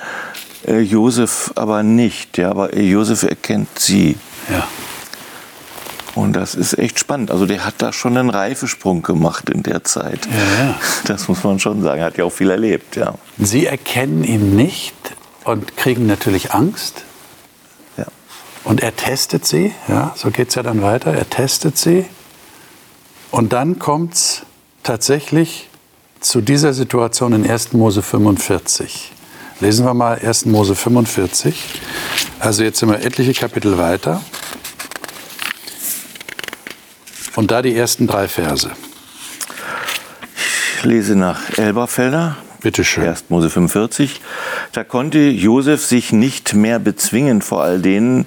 [0.67, 2.37] äh, Josef aber nicht.
[2.37, 4.17] Ja, aber Josef erkennt sie.
[4.49, 4.67] Ja.
[6.15, 7.31] Und das ist echt spannend.
[7.31, 10.27] Also der hat da schon einen Reifesprung gemacht in der Zeit.
[10.27, 10.75] Ja, ja.
[11.05, 12.01] Das muss man schon sagen.
[12.01, 13.15] Er hat ja auch viel erlebt, ja.
[13.39, 14.93] Sie erkennen ihn nicht
[15.43, 17.03] und kriegen natürlich Angst.
[17.97, 18.05] Ja.
[18.63, 21.13] Und er testet sie, ja, so geht es ja dann weiter.
[21.13, 22.05] Er testet sie.
[23.31, 24.43] Und dann kommt es
[24.83, 25.69] tatsächlich
[26.19, 27.73] zu dieser Situation in 1.
[27.73, 29.11] Mose 45.
[29.59, 30.45] Lesen wir mal 1.
[30.45, 31.55] Mose 45.
[32.39, 34.21] Also jetzt sind wir etliche Kapitel weiter.
[37.35, 38.71] Und da die ersten drei Verse.
[40.77, 42.37] Ich lese nach Elberfelder.
[42.61, 43.07] Bitte schön.
[43.07, 43.25] 1.
[43.29, 44.21] Mose 45.
[44.71, 48.25] Da konnte Josef sich nicht mehr bezwingen vor all denen,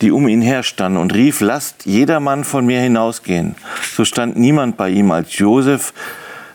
[0.00, 3.56] die um ihn herstanden und rief, lasst jedermann von mir hinausgehen.
[3.94, 5.92] So stand niemand bei ihm, als Josef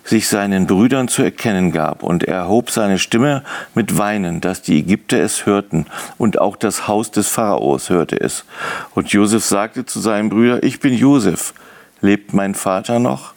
[0.08, 2.02] sich seinen Brüdern zu erkennen gab.
[2.02, 3.43] Und er erhob seine Stimme
[3.76, 5.86] mit Weinen, dass die Ägypter es hörten
[6.17, 8.46] und auch das Haus des Pharaos hörte es.
[8.96, 11.54] Und Josef sagte zu seinen Brüdern, ich bin Josef,
[12.02, 13.34] lebt mein Vater noch?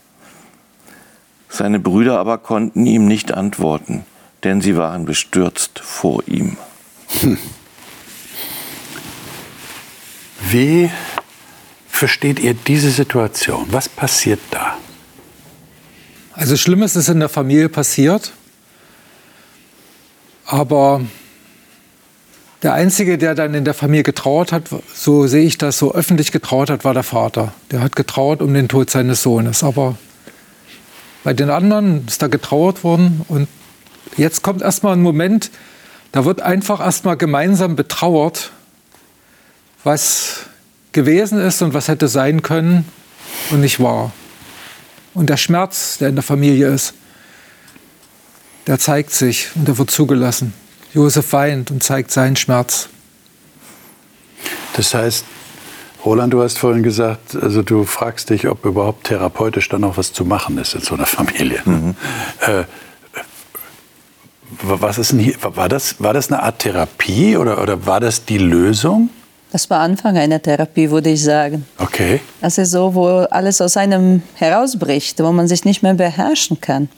[1.49, 4.05] Seine Brüder aber konnten ihm nicht antworten,
[4.45, 6.57] denn sie waren bestürzt vor ihm.
[10.49, 10.91] Wie
[11.89, 13.67] versteht ihr diese Situation?
[13.71, 14.77] Was passiert da?
[16.33, 18.33] Also Schlimmes ist in der Familie passiert,
[20.47, 21.03] aber
[22.63, 24.65] der Einzige, der dann in der Familie getrauert hat,
[24.95, 27.53] so sehe ich das, so öffentlich getrauert hat, war der Vater.
[27.71, 29.63] Der hat getrauert um den Tod seines Sohnes.
[29.63, 29.97] Aber
[31.25, 33.49] bei den anderen ist da getrauert worden und
[34.17, 35.51] jetzt kommt erstmal ein Moment,
[36.13, 38.51] da wird einfach erstmal gemeinsam betrauert,
[39.85, 40.47] was
[40.93, 42.85] gewesen ist und was hätte sein können
[43.51, 44.13] und nicht war.
[45.15, 46.95] Und der Schmerz, der in der Familie ist,
[48.67, 50.53] der zeigt sich und der wird zugelassen.
[50.93, 52.89] Josef weint und zeigt seinen Schmerz.
[54.75, 55.25] Das heißt,
[56.05, 60.13] Roland, du hast vorhin gesagt, also du fragst dich, ob überhaupt therapeutisch dann noch was
[60.13, 61.61] zu machen ist in so einer Familie.
[61.65, 61.95] Mhm.
[62.41, 62.65] Äh,
[64.63, 68.25] was ist denn hier, war das, war das eine Art Therapie oder, oder war das
[68.25, 69.11] die Lösung?
[69.53, 71.67] Das war Anfang einer Therapie, würde ich sagen.
[71.79, 72.21] Okay.
[72.41, 76.89] Das ist so, wo alles aus einem herausbricht, wo man sich nicht mehr beherrschen kann.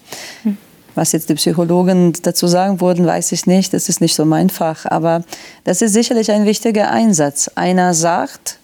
[0.43, 0.59] Hm.
[0.95, 3.73] Was jetzt die Psychologen dazu sagen würden, weiß ich nicht.
[3.73, 4.85] Das ist nicht so mein Fach.
[4.85, 5.25] Aber
[5.65, 7.51] das ist sicherlich ein wichtiger Einsatz.
[7.55, 8.59] Einer sagt,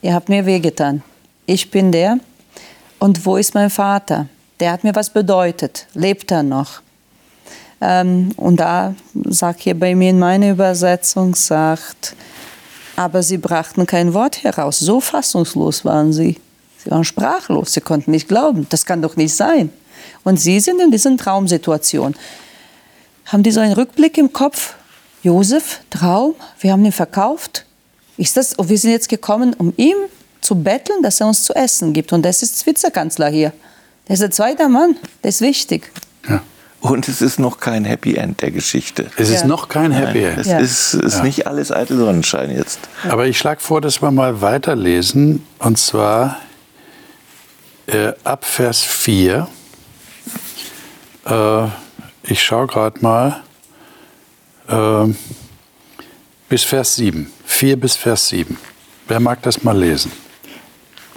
[0.00, 1.02] ihr habt mir wehgetan.
[1.44, 2.18] Ich bin der.
[2.98, 4.26] Und wo ist mein Vater?
[4.60, 5.86] Der hat mir was bedeutet.
[5.92, 6.80] Lebt er noch?
[7.82, 12.14] Ähm, und da sagt hier bei mir in meiner Übersetzung, sagt,
[13.00, 14.78] aber sie brachten kein Wort heraus.
[14.78, 16.36] So fassungslos waren sie.
[16.84, 18.66] Sie waren sprachlos, sie konnten nicht glauben.
[18.68, 19.70] Das kann doch nicht sein.
[20.22, 22.14] Und sie sind in dieser Traumsituation.
[23.24, 24.74] Haben die so einen Rückblick im Kopf?
[25.22, 27.64] Josef, Traum, wir haben ihn verkauft.
[28.18, 29.96] Ist das, und wir sind jetzt gekommen, um ihm
[30.42, 32.12] zu betteln, dass er uns zu essen gibt.
[32.12, 33.54] Und das ist Vizekanzler hier.
[34.08, 35.90] Der ist der zweite Mann, der ist wichtig.
[36.80, 39.10] Und es ist noch kein Happy End der Geschichte.
[39.16, 40.38] Es ist noch kein Happy End.
[40.38, 40.58] Es ja.
[40.58, 41.22] ist, ist ja.
[41.22, 42.80] nicht alles eitel Sonnenschein jetzt.
[43.08, 45.44] Aber ich schlage vor, dass wir mal weiterlesen.
[45.58, 46.38] Und zwar
[47.86, 49.46] äh, ab Vers 4.
[51.26, 51.64] Äh,
[52.22, 53.42] ich schaue gerade mal.
[54.68, 55.12] Äh,
[56.48, 57.30] bis Vers 7.
[57.44, 58.56] 4 bis Vers 7.
[59.06, 60.10] Wer mag das mal lesen?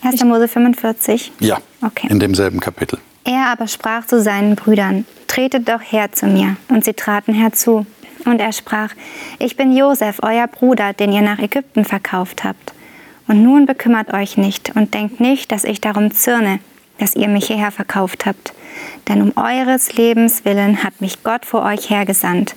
[0.01, 0.23] 1.
[0.25, 1.31] Mose 45?
[1.39, 2.07] Ja, okay.
[2.09, 2.99] in demselben Kapitel.
[3.25, 6.57] Er aber sprach zu seinen Brüdern, tretet doch her zu mir.
[6.69, 7.85] Und sie traten herzu.
[8.25, 8.93] Und er sprach,
[9.39, 12.73] ich bin Josef, euer Bruder, den ihr nach Ägypten verkauft habt.
[13.27, 16.59] Und nun bekümmert euch nicht und denkt nicht, dass ich darum zürne,
[16.99, 18.53] dass ihr mich hierher verkauft habt.
[19.07, 22.55] Denn um eures Lebens willen hat mich Gott vor euch hergesandt.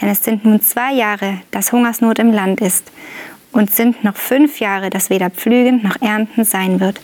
[0.00, 2.90] Denn es sind nun zwei Jahre, dass Hungersnot im Land ist,
[3.54, 7.00] und sind noch fünf Jahre, dass weder Pflügen noch Ernten sein wird.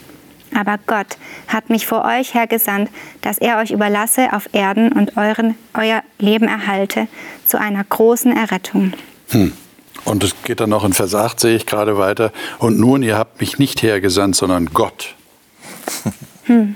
[0.54, 2.90] Aber Gott hat mich vor euch hergesandt,
[3.22, 7.08] dass er euch überlasse auf Erden und euren, euer Leben erhalte
[7.46, 8.92] zu einer großen Errettung.
[9.30, 9.52] Hm.
[10.04, 12.32] Und es geht dann noch in Vers 8, sehe ich gerade weiter.
[12.58, 15.14] Und nun, ihr habt mich nicht hergesandt, sondern Gott.
[16.46, 16.74] Hm.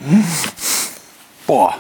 [1.49, 1.75] Boah.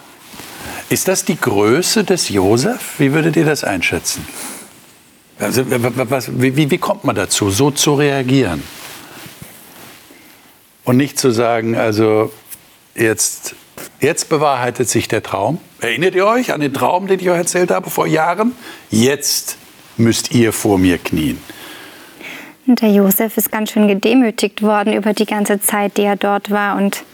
[0.88, 2.98] Ist das die Größe des Josef?
[2.98, 4.26] Wie würdet ihr das einschätzen?
[5.38, 8.64] Also, was, wie, wie kommt man dazu, so zu reagieren?
[10.84, 12.32] Und nicht zu sagen, also
[12.94, 13.54] jetzt,
[14.00, 15.58] jetzt bewahrheitet sich der Traum.
[15.80, 18.52] Erinnert ihr euch an den Traum, den ich euch erzählt habe vor Jahren?
[18.90, 19.56] Jetzt
[19.96, 21.40] müsst ihr vor mir knien.
[22.66, 26.50] Und der Josef ist ganz schön gedemütigt worden über die ganze Zeit, die er dort
[26.50, 26.76] war.
[26.76, 27.04] Und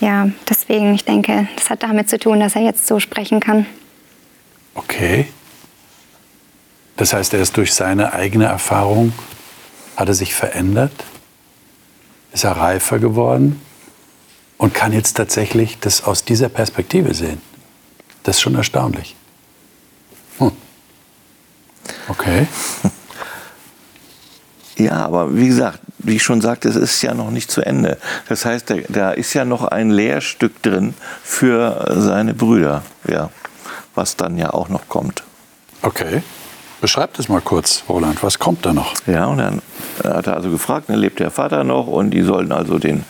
[0.00, 3.66] ja, deswegen, ich denke, das hat damit zu tun, dass er jetzt so sprechen kann.
[4.74, 5.26] Okay.
[6.96, 9.12] Das heißt, er ist durch seine eigene Erfahrung,
[9.96, 10.92] hat er sich verändert?
[12.32, 13.60] Ist er reifer geworden
[14.56, 17.40] und kann jetzt tatsächlich das aus dieser Perspektive sehen.
[18.22, 19.16] Das ist schon erstaunlich.
[20.38, 20.52] Hm.
[22.08, 22.46] Okay.
[24.78, 27.98] Ja, aber wie gesagt, wie ich schon sagte, es ist ja noch nicht zu Ende.
[28.28, 33.30] Das heißt, da, da ist ja noch ein Lehrstück drin für seine Brüder, ja,
[33.96, 35.24] was dann ja auch noch kommt.
[35.82, 36.22] Okay.
[36.80, 38.22] Beschreib das mal kurz, Roland.
[38.22, 38.94] Was kommt da noch?
[39.06, 39.62] Ja, und dann
[40.04, 43.04] hat er also gefragt, dann lebt der Vater noch und die sollen also den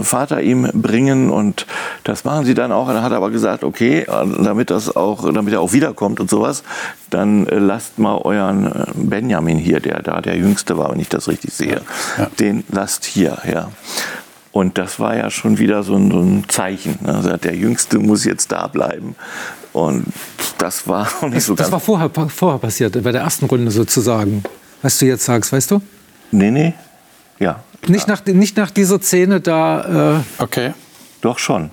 [0.00, 1.66] Vater ihm bringen und
[2.04, 2.88] das machen sie dann auch.
[2.88, 6.62] Er hat aber gesagt, okay, damit das auch, damit er auch wiederkommt und sowas,
[7.10, 11.28] dann lasst mal euren äh, Benjamin hier, der da der Jüngste war, wenn ich das
[11.28, 11.80] richtig sehe,
[12.18, 12.26] ja.
[12.38, 13.70] den lasst hier, ja.
[14.52, 16.98] Und das war ja schon wieder so ein, so ein Zeichen.
[17.02, 17.14] Ne?
[17.14, 19.14] Also der Jüngste muss jetzt da bleiben.
[19.72, 20.06] Und
[20.58, 21.70] das war auch nicht so das, ganz.
[21.70, 24.42] Das war vorher, vorher passiert, bei der ersten Runde sozusagen.
[24.82, 25.82] Was du jetzt sagst, weißt du?
[26.32, 26.74] Nee, nee.
[27.38, 27.62] Ja.
[27.86, 30.18] Nicht nach, nicht nach dieser Szene da.
[30.38, 30.74] Äh okay.
[31.20, 31.70] Doch schon.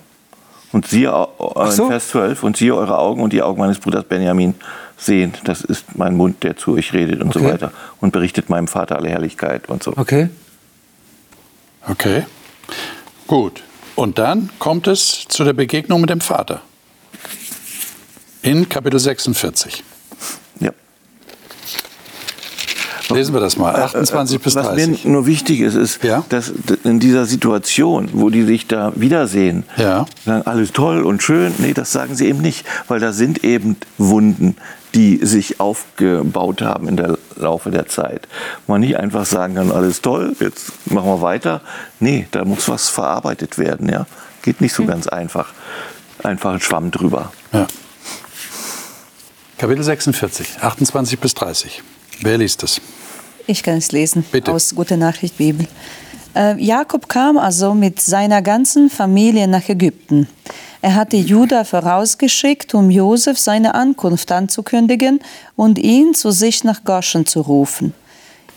[0.72, 1.88] Und siehe, äh, so.
[1.88, 4.54] Vers 12, und siehe eure Augen und die Augen meines Bruders Benjamin
[4.98, 7.40] sehen, das ist mein Mund, der zu euch redet und Okay.
[7.40, 7.72] so weiter.
[8.02, 9.94] Und berichtet meinem Vater alle Herrlichkeit und so.
[9.96, 10.30] Okay.
[11.88, 12.26] Okay.
[13.28, 13.64] Gut.
[13.96, 16.62] Und dann kommt es zu der Begegnung mit dem Vater.
[18.48, 19.84] In Kapitel 46.
[20.62, 20.72] Ja.
[23.10, 23.76] Lesen wir das mal.
[23.76, 25.04] 28 bis Äh, Was mir 30.
[25.04, 26.24] nur wichtig ist, ist, Ja.
[26.30, 26.54] dass
[26.86, 30.06] in dieser Situation, wo die sich da wiedersehen, Ja.
[30.26, 31.54] sagen, alles toll und schön.
[31.58, 34.56] Nee, das sagen sie eben nicht, weil da sind eben Wunden,
[34.96, 38.30] die sich aufgebaut haben in der Laufe der Zeit.
[38.66, 41.60] Man nicht einfach sagen kann, alles toll, jetzt machen wir weiter.
[42.00, 43.90] Nee, da muss was verarbeitet werden.
[43.90, 44.06] Ja?
[44.42, 45.52] Geht nicht so ganz einfach.
[46.24, 47.34] Einfach ein Schwamm drüber.
[47.52, 47.68] Ja.
[49.58, 51.82] Kapitel 46, 28 bis 30.
[52.22, 52.80] Wer liest es?
[53.48, 54.52] Ich kann es lesen Bitte.
[54.52, 55.66] aus Gute Nachricht Bibel.
[56.36, 60.28] Äh, Jakob kam also mit seiner ganzen Familie nach Ägypten.
[60.84, 65.22] Er hatte Judah vorausgeschickt, um Josef seine Ankunft anzukündigen
[65.56, 67.96] und ihn zu sich nach Goschen zu rufen.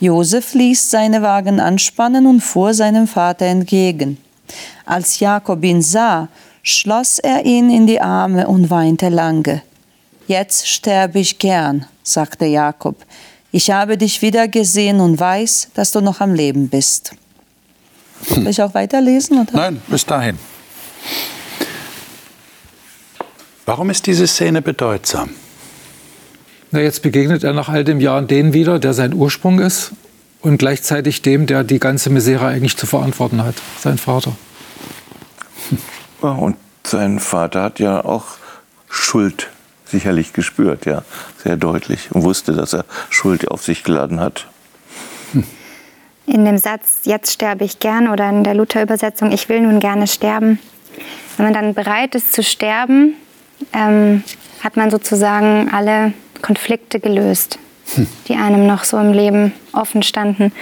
[0.01, 4.19] Josef ließ seine Wagen anspannen und fuhr seinem Vater entgegen.
[4.85, 6.29] Als Jakob ihn sah,
[6.63, 9.63] schloss er ihn in die Arme und weinte lange.
[10.31, 13.05] Jetzt sterbe ich gern, sagte Jakob.
[13.51, 17.17] Ich habe dich wieder gesehen und weiß, dass du noch am Leben bist.
[18.29, 19.41] Soll ich auch weiterlesen?
[19.41, 19.51] Oder?
[19.53, 20.39] Nein, bis dahin.
[23.67, 25.31] Warum ist diese Szene bedeutsam?
[26.71, 29.91] Na, jetzt begegnet er nach all den Jahren den wieder, der sein Ursprung ist
[30.43, 34.37] und gleichzeitig dem, der die ganze Misere eigentlich zu verantworten hat, sein Vater.
[36.23, 38.27] Ja, und sein Vater hat ja auch
[38.89, 39.49] Schuld
[39.91, 41.03] sicherlich gespürt, ja,
[41.43, 44.47] sehr deutlich und wusste, dass er Schuld auf sich geladen hat.
[46.27, 50.07] In dem Satz, jetzt sterbe ich gern oder in der Luther-Übersetzung, ich will nun gerne
[50.07, 50.59] sterben.
[51.37, 53.15] Wenn man dann bereit ist zu sterben,
[53.73, 54.23] ähm,
[54.63, 57.59] hat man sozusagen alle Konflikte gelöst,
[58.29, 60.53] die einem noch so im Leben offen standen.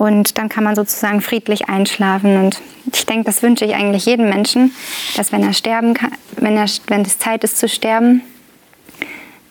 [0.00, 2.38] Und dann kann man sozusagen friedlich einschlafen.
[2.38, 4.72] Und ich denke, das wünsche ich eigentlich jedem Menschen,
[5.14, 8.22] dass wenn er sterben kann, wenn, er, wenn es Zeit ist zu sterben,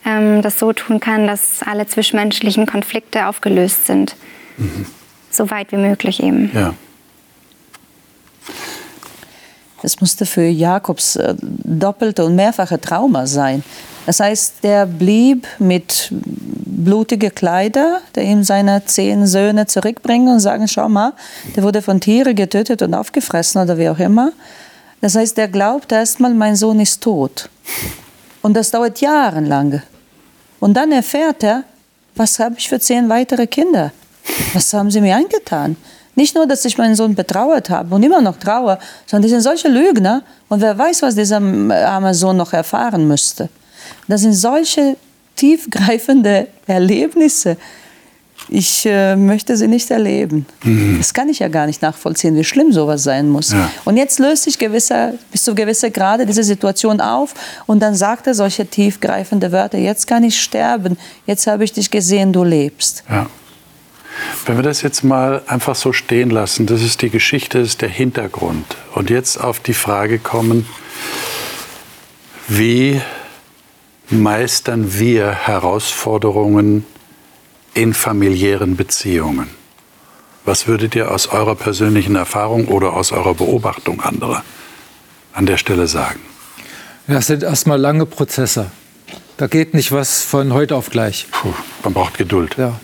[0.03, 4.15] ähm, das so tun kann, dass alle zwischenmenschlichen Konflikte aufgelöst sind.
[5.29, 6.49] So weit wie möglich eben.
[6.55, 6.73] Ja.
[9.83, 13.63] Das musste für Jakobs äh, doppelte und mehrfache Trauma sein.
[14.09, 20.67] Das heißt, der blieb mit blutige Kleider, der ihm seine zehn Söhne zurückbringen und sagen,
[20.67, 21.13] schau mal,
[21.55, 24.31] der wurde von Tieren getötet und aufgefressen oder wie auch immer.
[24.99, 27.49] Das heißt, der glaubt erstmal, mein Sohn ist tot.
[28.41, 29.83] Und das dauert jahrelang.
[30.59, 31.63] Und dann erfährt er,
[32.15, 33.91] was habe ich für zehn weitere Kinder?
[34.55, 35.75] Was haben sie mir angetan?
[36.15, 39.41] Nicht nur, dass ich meinen Sohn betrauert habe und immer noch traue, sondern die sind
[39.41, 43.49] solche Lügner und wer weiß, was dieser arme Sohn noch erfahren müsste.
[44.07, 44.97] Das sind solche
[45.35, 47.57] tiefgreifende Erlebnisse.
[48.47, 50.45] Ich äh, möchte sie nicht erleben.
[50.97, 53.51] Das kann ich ja gar nicht nachvollziehen, wie schlimm sowas sein muss.
[53.51, 53.69] Ja.
[53.85, 57.33] Und jetzt löst sich gewisser, bis zu gewisser Grade diese Situation auf
[57.67, 59.77] und dann sagt er solche tiefgreifende Wörter.
[59.77, 60.97] Jetzt kann ich sterben.
[61.27, 63.03] Jetzt habe ich dich gesehen, du lebst.
[63.09, 63.27] Ja.
[64.45, 67.81] Wenn wir das jetzt mal einfach so stehen lassen, das ist die Geschichte, das ist
[67.81, 68.65] der Hintergrund.
[68.95, 70.65] Und jetzt auf die Frage kommen,
[72.47, 72.99] wie
[74.09, 76.85] meistern wir Herausforderungen
[77.73, 79.47] in familiären Beziehungen?
[80.45, 84.43] Was würdet ihr aus eurer persönlichen Erfahrung oder aus eurer Beobachtung anderer
[85.33, 86.19] an der Stelle sagen?
[87.07, 88.71] Ja, Das sind erstmal lange Prozesse.
[89.37, 91.27] Da geht nicht was von heute auf gleich.
[91.31, 91.53] Puh,
[91.83, 92.55] man braucht Geduld.
[92.57, 92.79] Ja.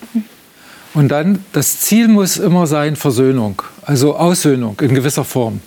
[0.93, 5.59] Und dann, das Ziel muss immer sein Versöhnung, also Aussöhnung in gewisser Form,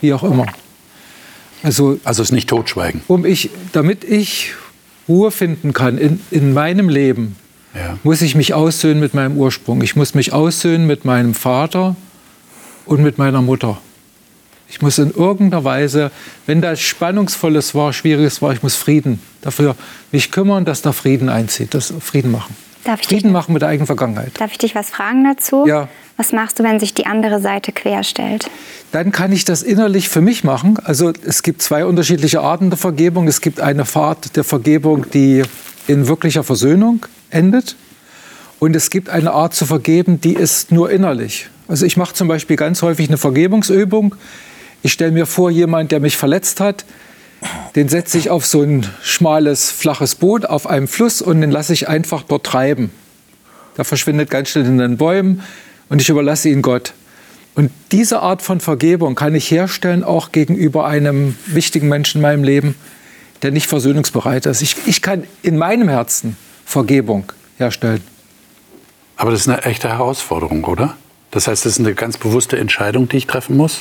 [0.00, 0.46] wie auch immer.
[1.62, 3.02] Also Also es nicht totschweigen.
[3.06, 4.54] um ich, damit ich
[5.08, 7.36] Ruhe finden kann in, in meinem Leben,
[7.74, 7.98] Ja.
[8.02, 9.82] muss ich mich aussöhnen mit meinem Ursprung.
[9.82, 11.96] Ich muss mich aussöhnen mit meinem Vater
[12.86, 13.78] und mit meiner Mutter.
[14.70, 16.10] Ich muss in irgendeiner Weise,
[16.46, 19.76] wenn da Spannungsvolles war, Schwieriges war, ich muss Frieden dafür
[20.12, 22.54] mich kümmern, dass da Frieden einzieht, das Frieden machen.
[22.88, 24.32] Darf ich dich- Frieden machen mit der eigenen Vergangenheit.
[24.40, 25.66] Darf ich dich was fragen dazu?
[25.66, 25.88] Ja.
[26.16, 28.48] Was machst du, wenn sich die andere Seite querstellt?
[28.92, 30.78] Dann kann ich das innerlich für mich machen.
[30.82, 33.28] Also es gibt zwei unterschiedliche Arten der Vergebung.
[33.28, 35.42] Es gibt eine Art der Vergebung, die
[35.86, 37.76] in wirklicher Versöhnung endet.
[38.58, 41.50] Und es gibt eine Art zu vergeben, die ist nur innerlich.
[41.68, 44.14] Also ich mache zum Beispiel ganz häufig eine Vergebungsübung.
[44.82, 46.86] Ich stelle mir vor, jemand, der mich verletzt hat,
[47.74, 51.72] den setze ich auf so ein schmales, flaches Boot auf einem Fluss und den lasse
[51.72, 52.90] ich einfach dort treiben.
[53.76, 55.42] Der verschwindet ganz schnell in den Bäumen
[55.88, 56.94] und ich überlasse ihn Gott.
[57.54, 62.44] Und diese Art von Vergebung kann ich herstellen, auch gegenüber einem wichtigen Menschen in meinem
[62.44, 62.74] Leben,
[63.42, 64.62] der nicht versöhnungsbereit ist.
[64.62, 68.02] Ich, ich kann in meinem Herzen Vergebung herstellen.
[69.16, 70.96] Aber das ist eine echte Herausforderung, oder?
[71.30, 73.80] Das heißt, das ist eine ganz bewusste Entscheidung, die ich treffen muss,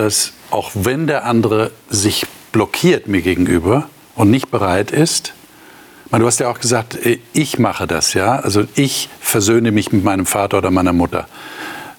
[0.00, 5.34] dass auch wenn der andere sich blockiert mir gegenüber und nicht bereit ist,
[6.10, 10.02] du hast ja auch gesagt, äh, ich mache das, ja, also ich versöhne mich mit
[10.02, 11.28] meinem Vater oder meiner Mutter.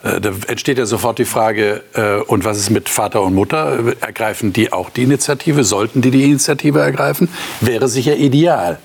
[0.04, 3.78] Äh, Da entsteht ja sofort die Frage, äh, und was ist mit Vater und Mutter?
[4.02, 5.64] Ergreifen die auch die Initiative?
[5.64, 7.30] Sollten die die Initiative ergreifen?
[7.62, 8.80] Wäre sicher ideal.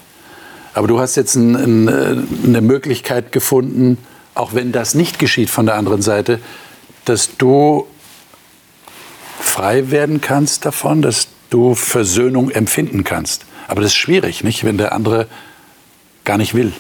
[0.74, 3.96] Aber du hast jetzt ein, ein, eine Möglichkeit gefunden,
[4.34, 6.38] auch wenn das nicht geschieht von der anderen Seite,
[7.06, 7.86] dass du
[9.40, 13.44] frei werden kannst davon, dass du Versöhnung empfinden kannst.
[13.68, 15.26] Aber das ist schwierig, nicht, wenn der andere
[16.24, 16.72] gar nicht will.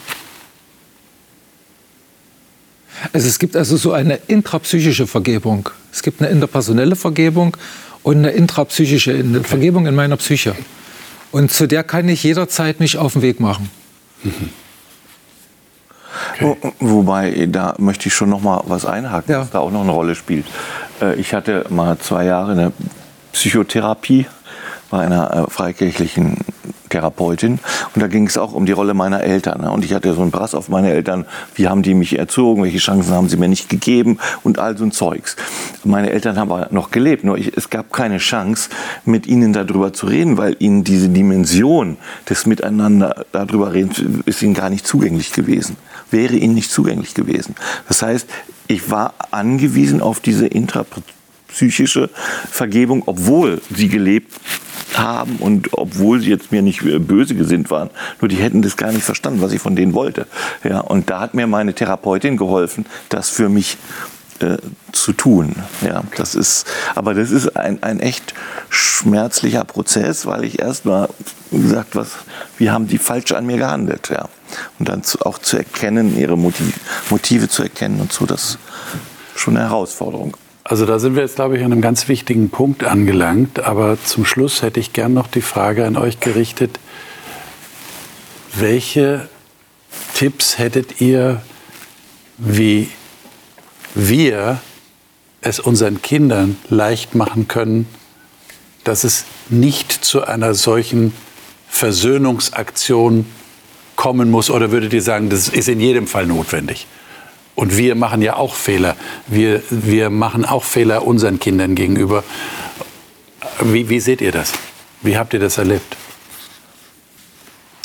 [3.12, 5.68] Also es gibt also so eine intrapsychische Vergebung.
[5.92, 7.56] Es gibt eine interpersonelle Vergebung
[8.02, 10.54] und eine intrapsychische eine Vergebung in meiner Psyche.
[11.32, 13.70] Und zu der kann ich jederzeit mich auf den Weg machen.
[16.40, 19.40] Wo, wobei, da möchte ich schon noch mal was einhaken, Ja.
[19.40, 20.46] was da auch noch eine Rolle spielt.
[21.00, 22.72] Äh, Ich hatte mal zwei Jahre eine
[23.32, 24.26] Psychotherapie
[24.90, 26.38] bei einer äh, freikirchlichen
[26.88, 27.58] Therapeutin
[27.94, 29.60] und da ging es auch um die Rolle meiner Eltern.
[29.60, 29.70] ne?
[29.72, 31.26] Und ich hatte so einen Brass auf meine Eltern,
[31.56, 34.84] wie haben die mich erzogen, welche Chancen haben sie mir nicht gegeben und all so
[34.84, 35.34] ein Zeugs.
[35.82, 38.70] Meine Eltern haben aber noch gelebt, nur ich, es gab keine Chance,
[39.04, 41.96] mit ihnen darüber zu reden, weil ihnen diese Dimension
[42.30, 45.76] des Miteinander darüber reden, ist ihnen gar nicht zugänglich gewesen,
[46.10, 47.54] wäre ihnen nicht zugänglich gewesen.
[47.88, 48.26] Das heißt,
[48.68, 52.10] ich war angewiesen auf diese intrapsychische
[52.50, 54.32] Vergebung, obwohl sie gelebt
[54.94, 57.90] haben und obwohl sie jetzt mir nicht böse gesinnt waren,
[58.20, 60.26] nur die hätten das gar nicht verstanden, was ich von denen wollte.
[60.64, 63.76] Ja, und da hat mir meine Therapeutin geholfen, das für mich
[64.42, 64.58] äh,
[64.92, 65.56] zu tun.
[65.82, 68.34] Ja, das ist, aber das ist ein, ein echt
[68.68, 71.08] schmerzlicher Prozess, weil ich erst mal
[71.50, 72.08] gesagt, was,
[72.58, 74.28] wie haben die falsch an mir gehandelt, ja.
[74.78, 76.72] Und dann zu, auch zu erkennen, ihre Motive,
[77.10, 78.58] Motive zu erkennen und so, das ist
[79.34, 80.36] schon eine Herausforderung.
[80.68, 83.60] Also da sind wir jetzt, glaube ich, an einem ganz wichtigen Punkt angelangt.
[83.60, 86.80] Aber zum Schluss hätte ich gern noch die Frage an euch gerichtet.
[88.52, 89.28] Welche
[90.14, 91.40] Tipps hättet ihr,
[92.36, 92.88] wie
[93.96, 94.60] wir
[95.40, 97.86] es unseren Kindern leicht machen können,
[98.84, 101.12] dass es nicht zu einer solchen
[101.68, 103.26] Versöhnungsaktion
[103.96, 104.50] kommen muss?
[104.50, 106.86] Oder würdet ihr sagen, das ist in jedem Fall notwendig?
[107.54, 108.96] Und wir machen ja auch Fehler.
[109.26, 112.22] Wir, wir machen auch Fehler unseren Kindern gegenüber.
[113.62, 114.52] Wie, wie seht ihr das?
[115.00, 115.96] Wie habt ihr das erlebt?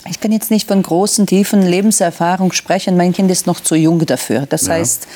[0.10, 2.98] Ich kann jetzt nicht von großen, tiefen Lebenserfahrung sprechen.
[2.98, 4.46] Mein Kind ist noch zu jung dafür.
[4.46, 4.74] Das Ja.
[4.74, 5.08] heißt,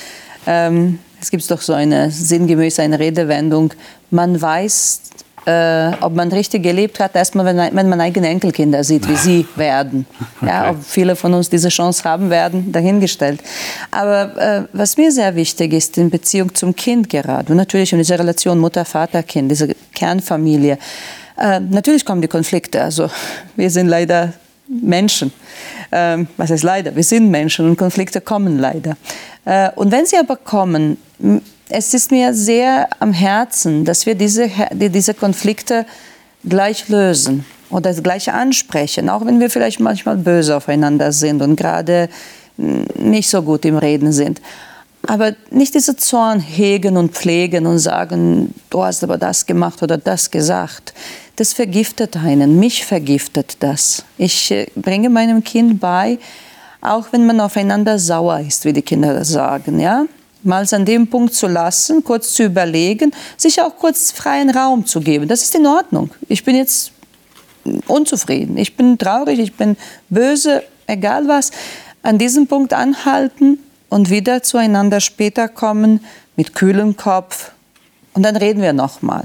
[0.48, 3.74] ähm, es gibt doch so eine sinngemäß eine Redewendung.
[4.12, 5.02] Man weiß,
[5.46, 9.48] äh, ob man richtig gelebt hat, erstmal, wenn, wenn man eigene Enkelkinder sieht, wie sie
[9.56, 10.06] werden.
[10.42, 10.70] Ja, Okay.
[10.72, 13.42] ob viele von uns diese Chance haben werden, dahingestellt.
[13.92, 18.00] Aber äh, was mir sehr wichtig ist in Beziehung zum Kind gerade, und natürlich in
[18.00, 20.78] dieser Relation Mutter, Vater, Kind, diese Kernfamilie,
[21.38, 22.82] äh, natürlich kommen die Konflikte.
[22.82, 23.10] Also
[23.56, 24.34] wir sind leider
[24.68, 25.32] Menschen.
[25.92, 26.96] Ähm, was heißt leider?
[26.96, 28.98] Wir sind Menschen und Konflikte kommen leider.
[29.46, 30.98] Äh, und wenn sie aber kommen,
[31.70, 35.86] es ist mir sehr am Herzen, dass wir diese, diese Konflikte
[36.44, 42.10] gleich lösen oder gleich ansprechen, auch wenn wir vielleicht manchmal böse aufeinander sind und gerade
[42.58, 44.42] nicht so gut im Reden sind.
[45.08, 49.98] Aber nicht diese Zorn hegen und pflegen und sagen, du hast aber das gemacht oder
[49.98, 50.94] das gesagt.
[51.36, 52.60] Das vergiftet einen.
[52.60, 54.04] Mich vergiftet das.
[54.18, 56.18] Ich äh, bringe meinem Kind bei,
[56.82, 60.06] auch wenn man aufeinander sauer ist, wie die Kinder das sagen, ja,
[60.44, 65.02] mal an dem Punkt zu lassen, kurz zu überlegen, sich auch kurz freien Raum zu
[65.02, 65.28] geben.
[65.28, 66.12] Das ist in Ordnung.
[66.30, 66.92] Ich bin jetzt
[67.88, 69.76] unzufrieden, ich bin traurig, ich bin
[70.10, 71.52] böse, egal was.
[72.04, 73.60] an diesem Punkt anhalten
[73.96, 76.02] und wieder zueinander später kommen
[76.36, 77.52] mit kühlem Kopf.
[78.14, 79.24] Und dann reden wir nochmal.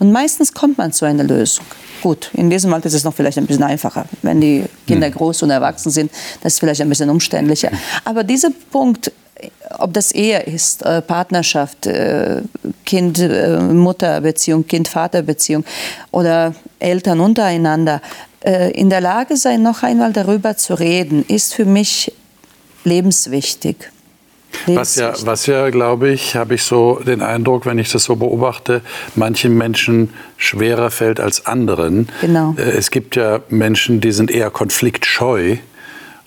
[0.00, 1.64] Und meistens kommt man zu einer Lösung.
[2.02, 4.06] Gut, in diesem Alter ist es noch vielleicht ein bisschen einfacher.
[4.22, 6.10] Wenn die Kinder groß und erwachsen sind,
[6.42, 7.70] das ist vielleicht ein bisschen umständlicher.
[8.04, 9.12] Aber dieser Punkt,
[9.78, 12.42] ob das Ehe ist, äh, Partnerschaft, äh,
[12.86, 15.64] Kind-Mutter-Beziehung, Kind-Vater-Beziehung
[16.10, 18.02] oder Eltern untereinander,
[18.44, 22.12] äh, in der Lage sein, noch einmal darüber zu reden, ist für mich
[22.82, 23.92] lebenswichtig.
[24.66, 28.16] Was ja, was ja, glaube ich, habe ich so den Eindruck, wenn ich das so
[28.16, 28.82] beobachte,
[29.14, 32.08] manchen Menschen schwerer fällt als anderen.
[32.20, 32.54] Genau.
[32.56, 35.56] Es gibt ja Menschen, die sind eher konfliktscheu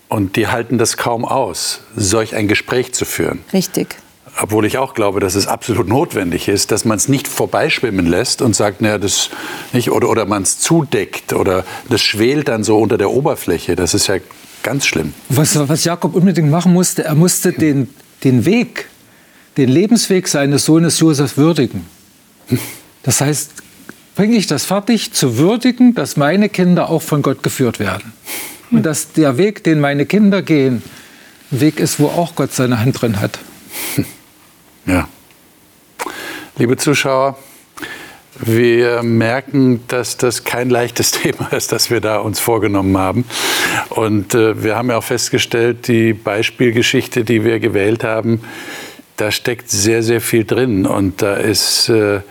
[0.07, 3.39] und die halten das kaum aus, solch ein Gespräch zu führen.
[3.53, 3.95] Richtig.
[4.39, 8.41] Obwohl ich auch glaube, dass es absolut notwendig ist, dass man es nicht vorbeischwimmen lässt
[8.41, 9.29] und sagt, naja, das
[9.73, 13.75] nicht, oder, oder man es zudeckt oder das schwelt dann so unter der Oberfläche.
[13.75, 14.15] Das ist ja
[14.63, 15.13] ganz schlimm.
[15.29, 17.89] Was, was Jakob unbedingt machen musste, er musste den,
[18.23, 18.87] den Weg,
[19.57, 21.85] den Lebensweg seines Sohnes Josef würdigen.
[23.03, 23.51] Das heißt,
[24.15, 28.13] bringe ich das fertig, zu würdigen, dass meine Kinder auch von Gott geführt werden.
[28.69, 30.81] Und dass der Weg, den meine Kinder gehen,
[31.51, 33.39] ein Weg ist, wo auch Gott seine Hand drin hat.
[34.85, 35.07] Ja.
[36.57, 37.37] Liebe Zuschauer,
[38.41, 43.25] wir merken, dass das kein leichtes Thema ist, das wir da uns vorgenommen haben.
[43.89, 48.41] Und äh, wir haben ja auch festgestellt, die Beispielgeschichte, die wir gewählt haben,
[49.17, 50.85] da steckt sehr, sehr viel drin.
[50.85, 52.21] Und da ist, äh,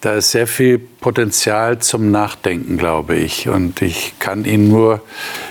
[0.00, 3.48] da ist sehr viel Potenzial zum Nachdenken, glaube ich.
[3.48, 5.02] Und ich kann Ihnen nur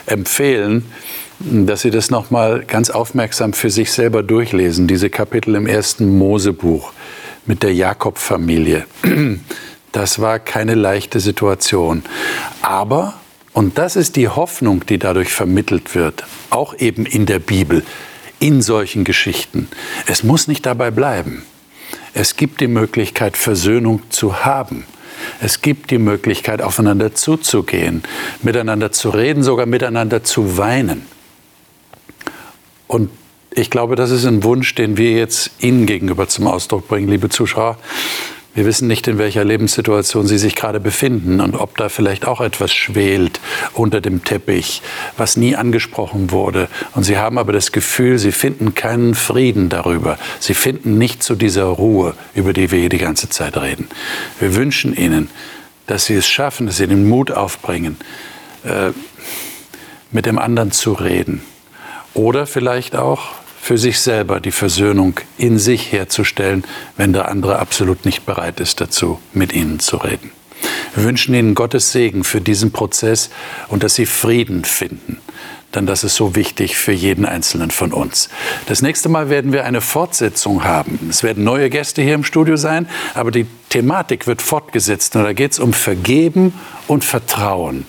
[0.05, 0.85] empfehlen,
[1.39, 6.93] dass Sie das nochmal ganz aufmerksam für sich selber durchlesen, diese Kapitel im ersten Mosebuch
[7.47, 8.85] mit der Jakob-Familie.
[9.93, 12.03] Das war keine leichte Situation.
[12.61, 13.15] Aber,
[13.53, 17.83] und das ist die Hoffnung, die dadurch vermittelt wird, auch eben in der Bibel,
[18.39, 19.69] in solchen Geschichten,
[20.05, 21.43] es muss nicht dabei bleiben.
[22.13, 24.85] Es gibt die Möglichkeit, Versöhnung zu haben.
[25.41, 28.03] Es gibt die Möglichkeit, aufeinander zuzugehen,
[28.43, 31.05] miteinander zu reden, sogar miteinander zu weinen.
[32.87, 33.09] Und
[33.57, 37.29] ich glaube, das ist ein Wunsch, den wir jetzt Ihnen gegenüber zum Ausdruck bringen, liebe
[37.29, 37.77] Zuschauer.
[38.53, 42.39] Wir wissen nicht, in welcher Lebenssituation Sie sich gerade befinden und ob da vielleicht auch
[42.39, 43.39] etwas schwelt
[43.73, 44.83] unter dem Teppich,
[45.15, 46.67] was nie angesprochen wurde.
[46.93, 50.19] Und Sie haben aber das Gefühl, Sie finden keinen Frieden darüber.
[50.39, 53.87] Sie finden nicht zu dieser Ruhe, über die wir hier die ganze Zeit reden.
[54.39, 55.29] Wir wünschen Ihnen,
[55.87, 57.97] dass Sie es schaffen, dass Sie den Mut aufbringen,
[58.63, 58.91] äh,
[60.11, 61.41] mit dem anderen zu reden
[62.13, 63.35] oder vielleicht auch
[63.67, 66.63] für sich selber die Versöhnung in sich herzustellen,
[66.95, 70.31] wenn der andere absolut nicht bereit ist dazu, mit Ihnen zu reden.
[70.95, 73.29] Wir wünschen Ihnen Gottes Segen für diesen Prozess
[73.67, 75.17] und dass Sie Frieden finden.
[75.75, 78.29] Denn das ist so wichtig für jeden Einzelnen von uns.
[78.67, 80.97] Das nächste Mal werden wir eine Fortsetzung haben.
[81.09, 85.17] Es werden neue Gäste hier im Studio sein, aber die Thematik wird fortgesetzt.
[85.17, 86.53] Und da geht es um Vergeben
[86.87, 87.85] und Vertrauen.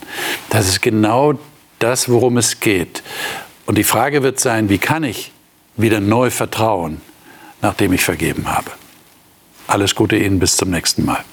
[0.51, 1.39] Das ist genau
[1.79, 3.05] das, worum es geht.
[3.65, 5.31] Und die Frage wird sein, wie kann ich
[5.79, 7.01] wieder neu vertrauen,
[7.63, 8.71] nachdem ich vergeben habe.
[9.67, 11.25] Alles Gute Ihnen, bis zum nächsten Mal.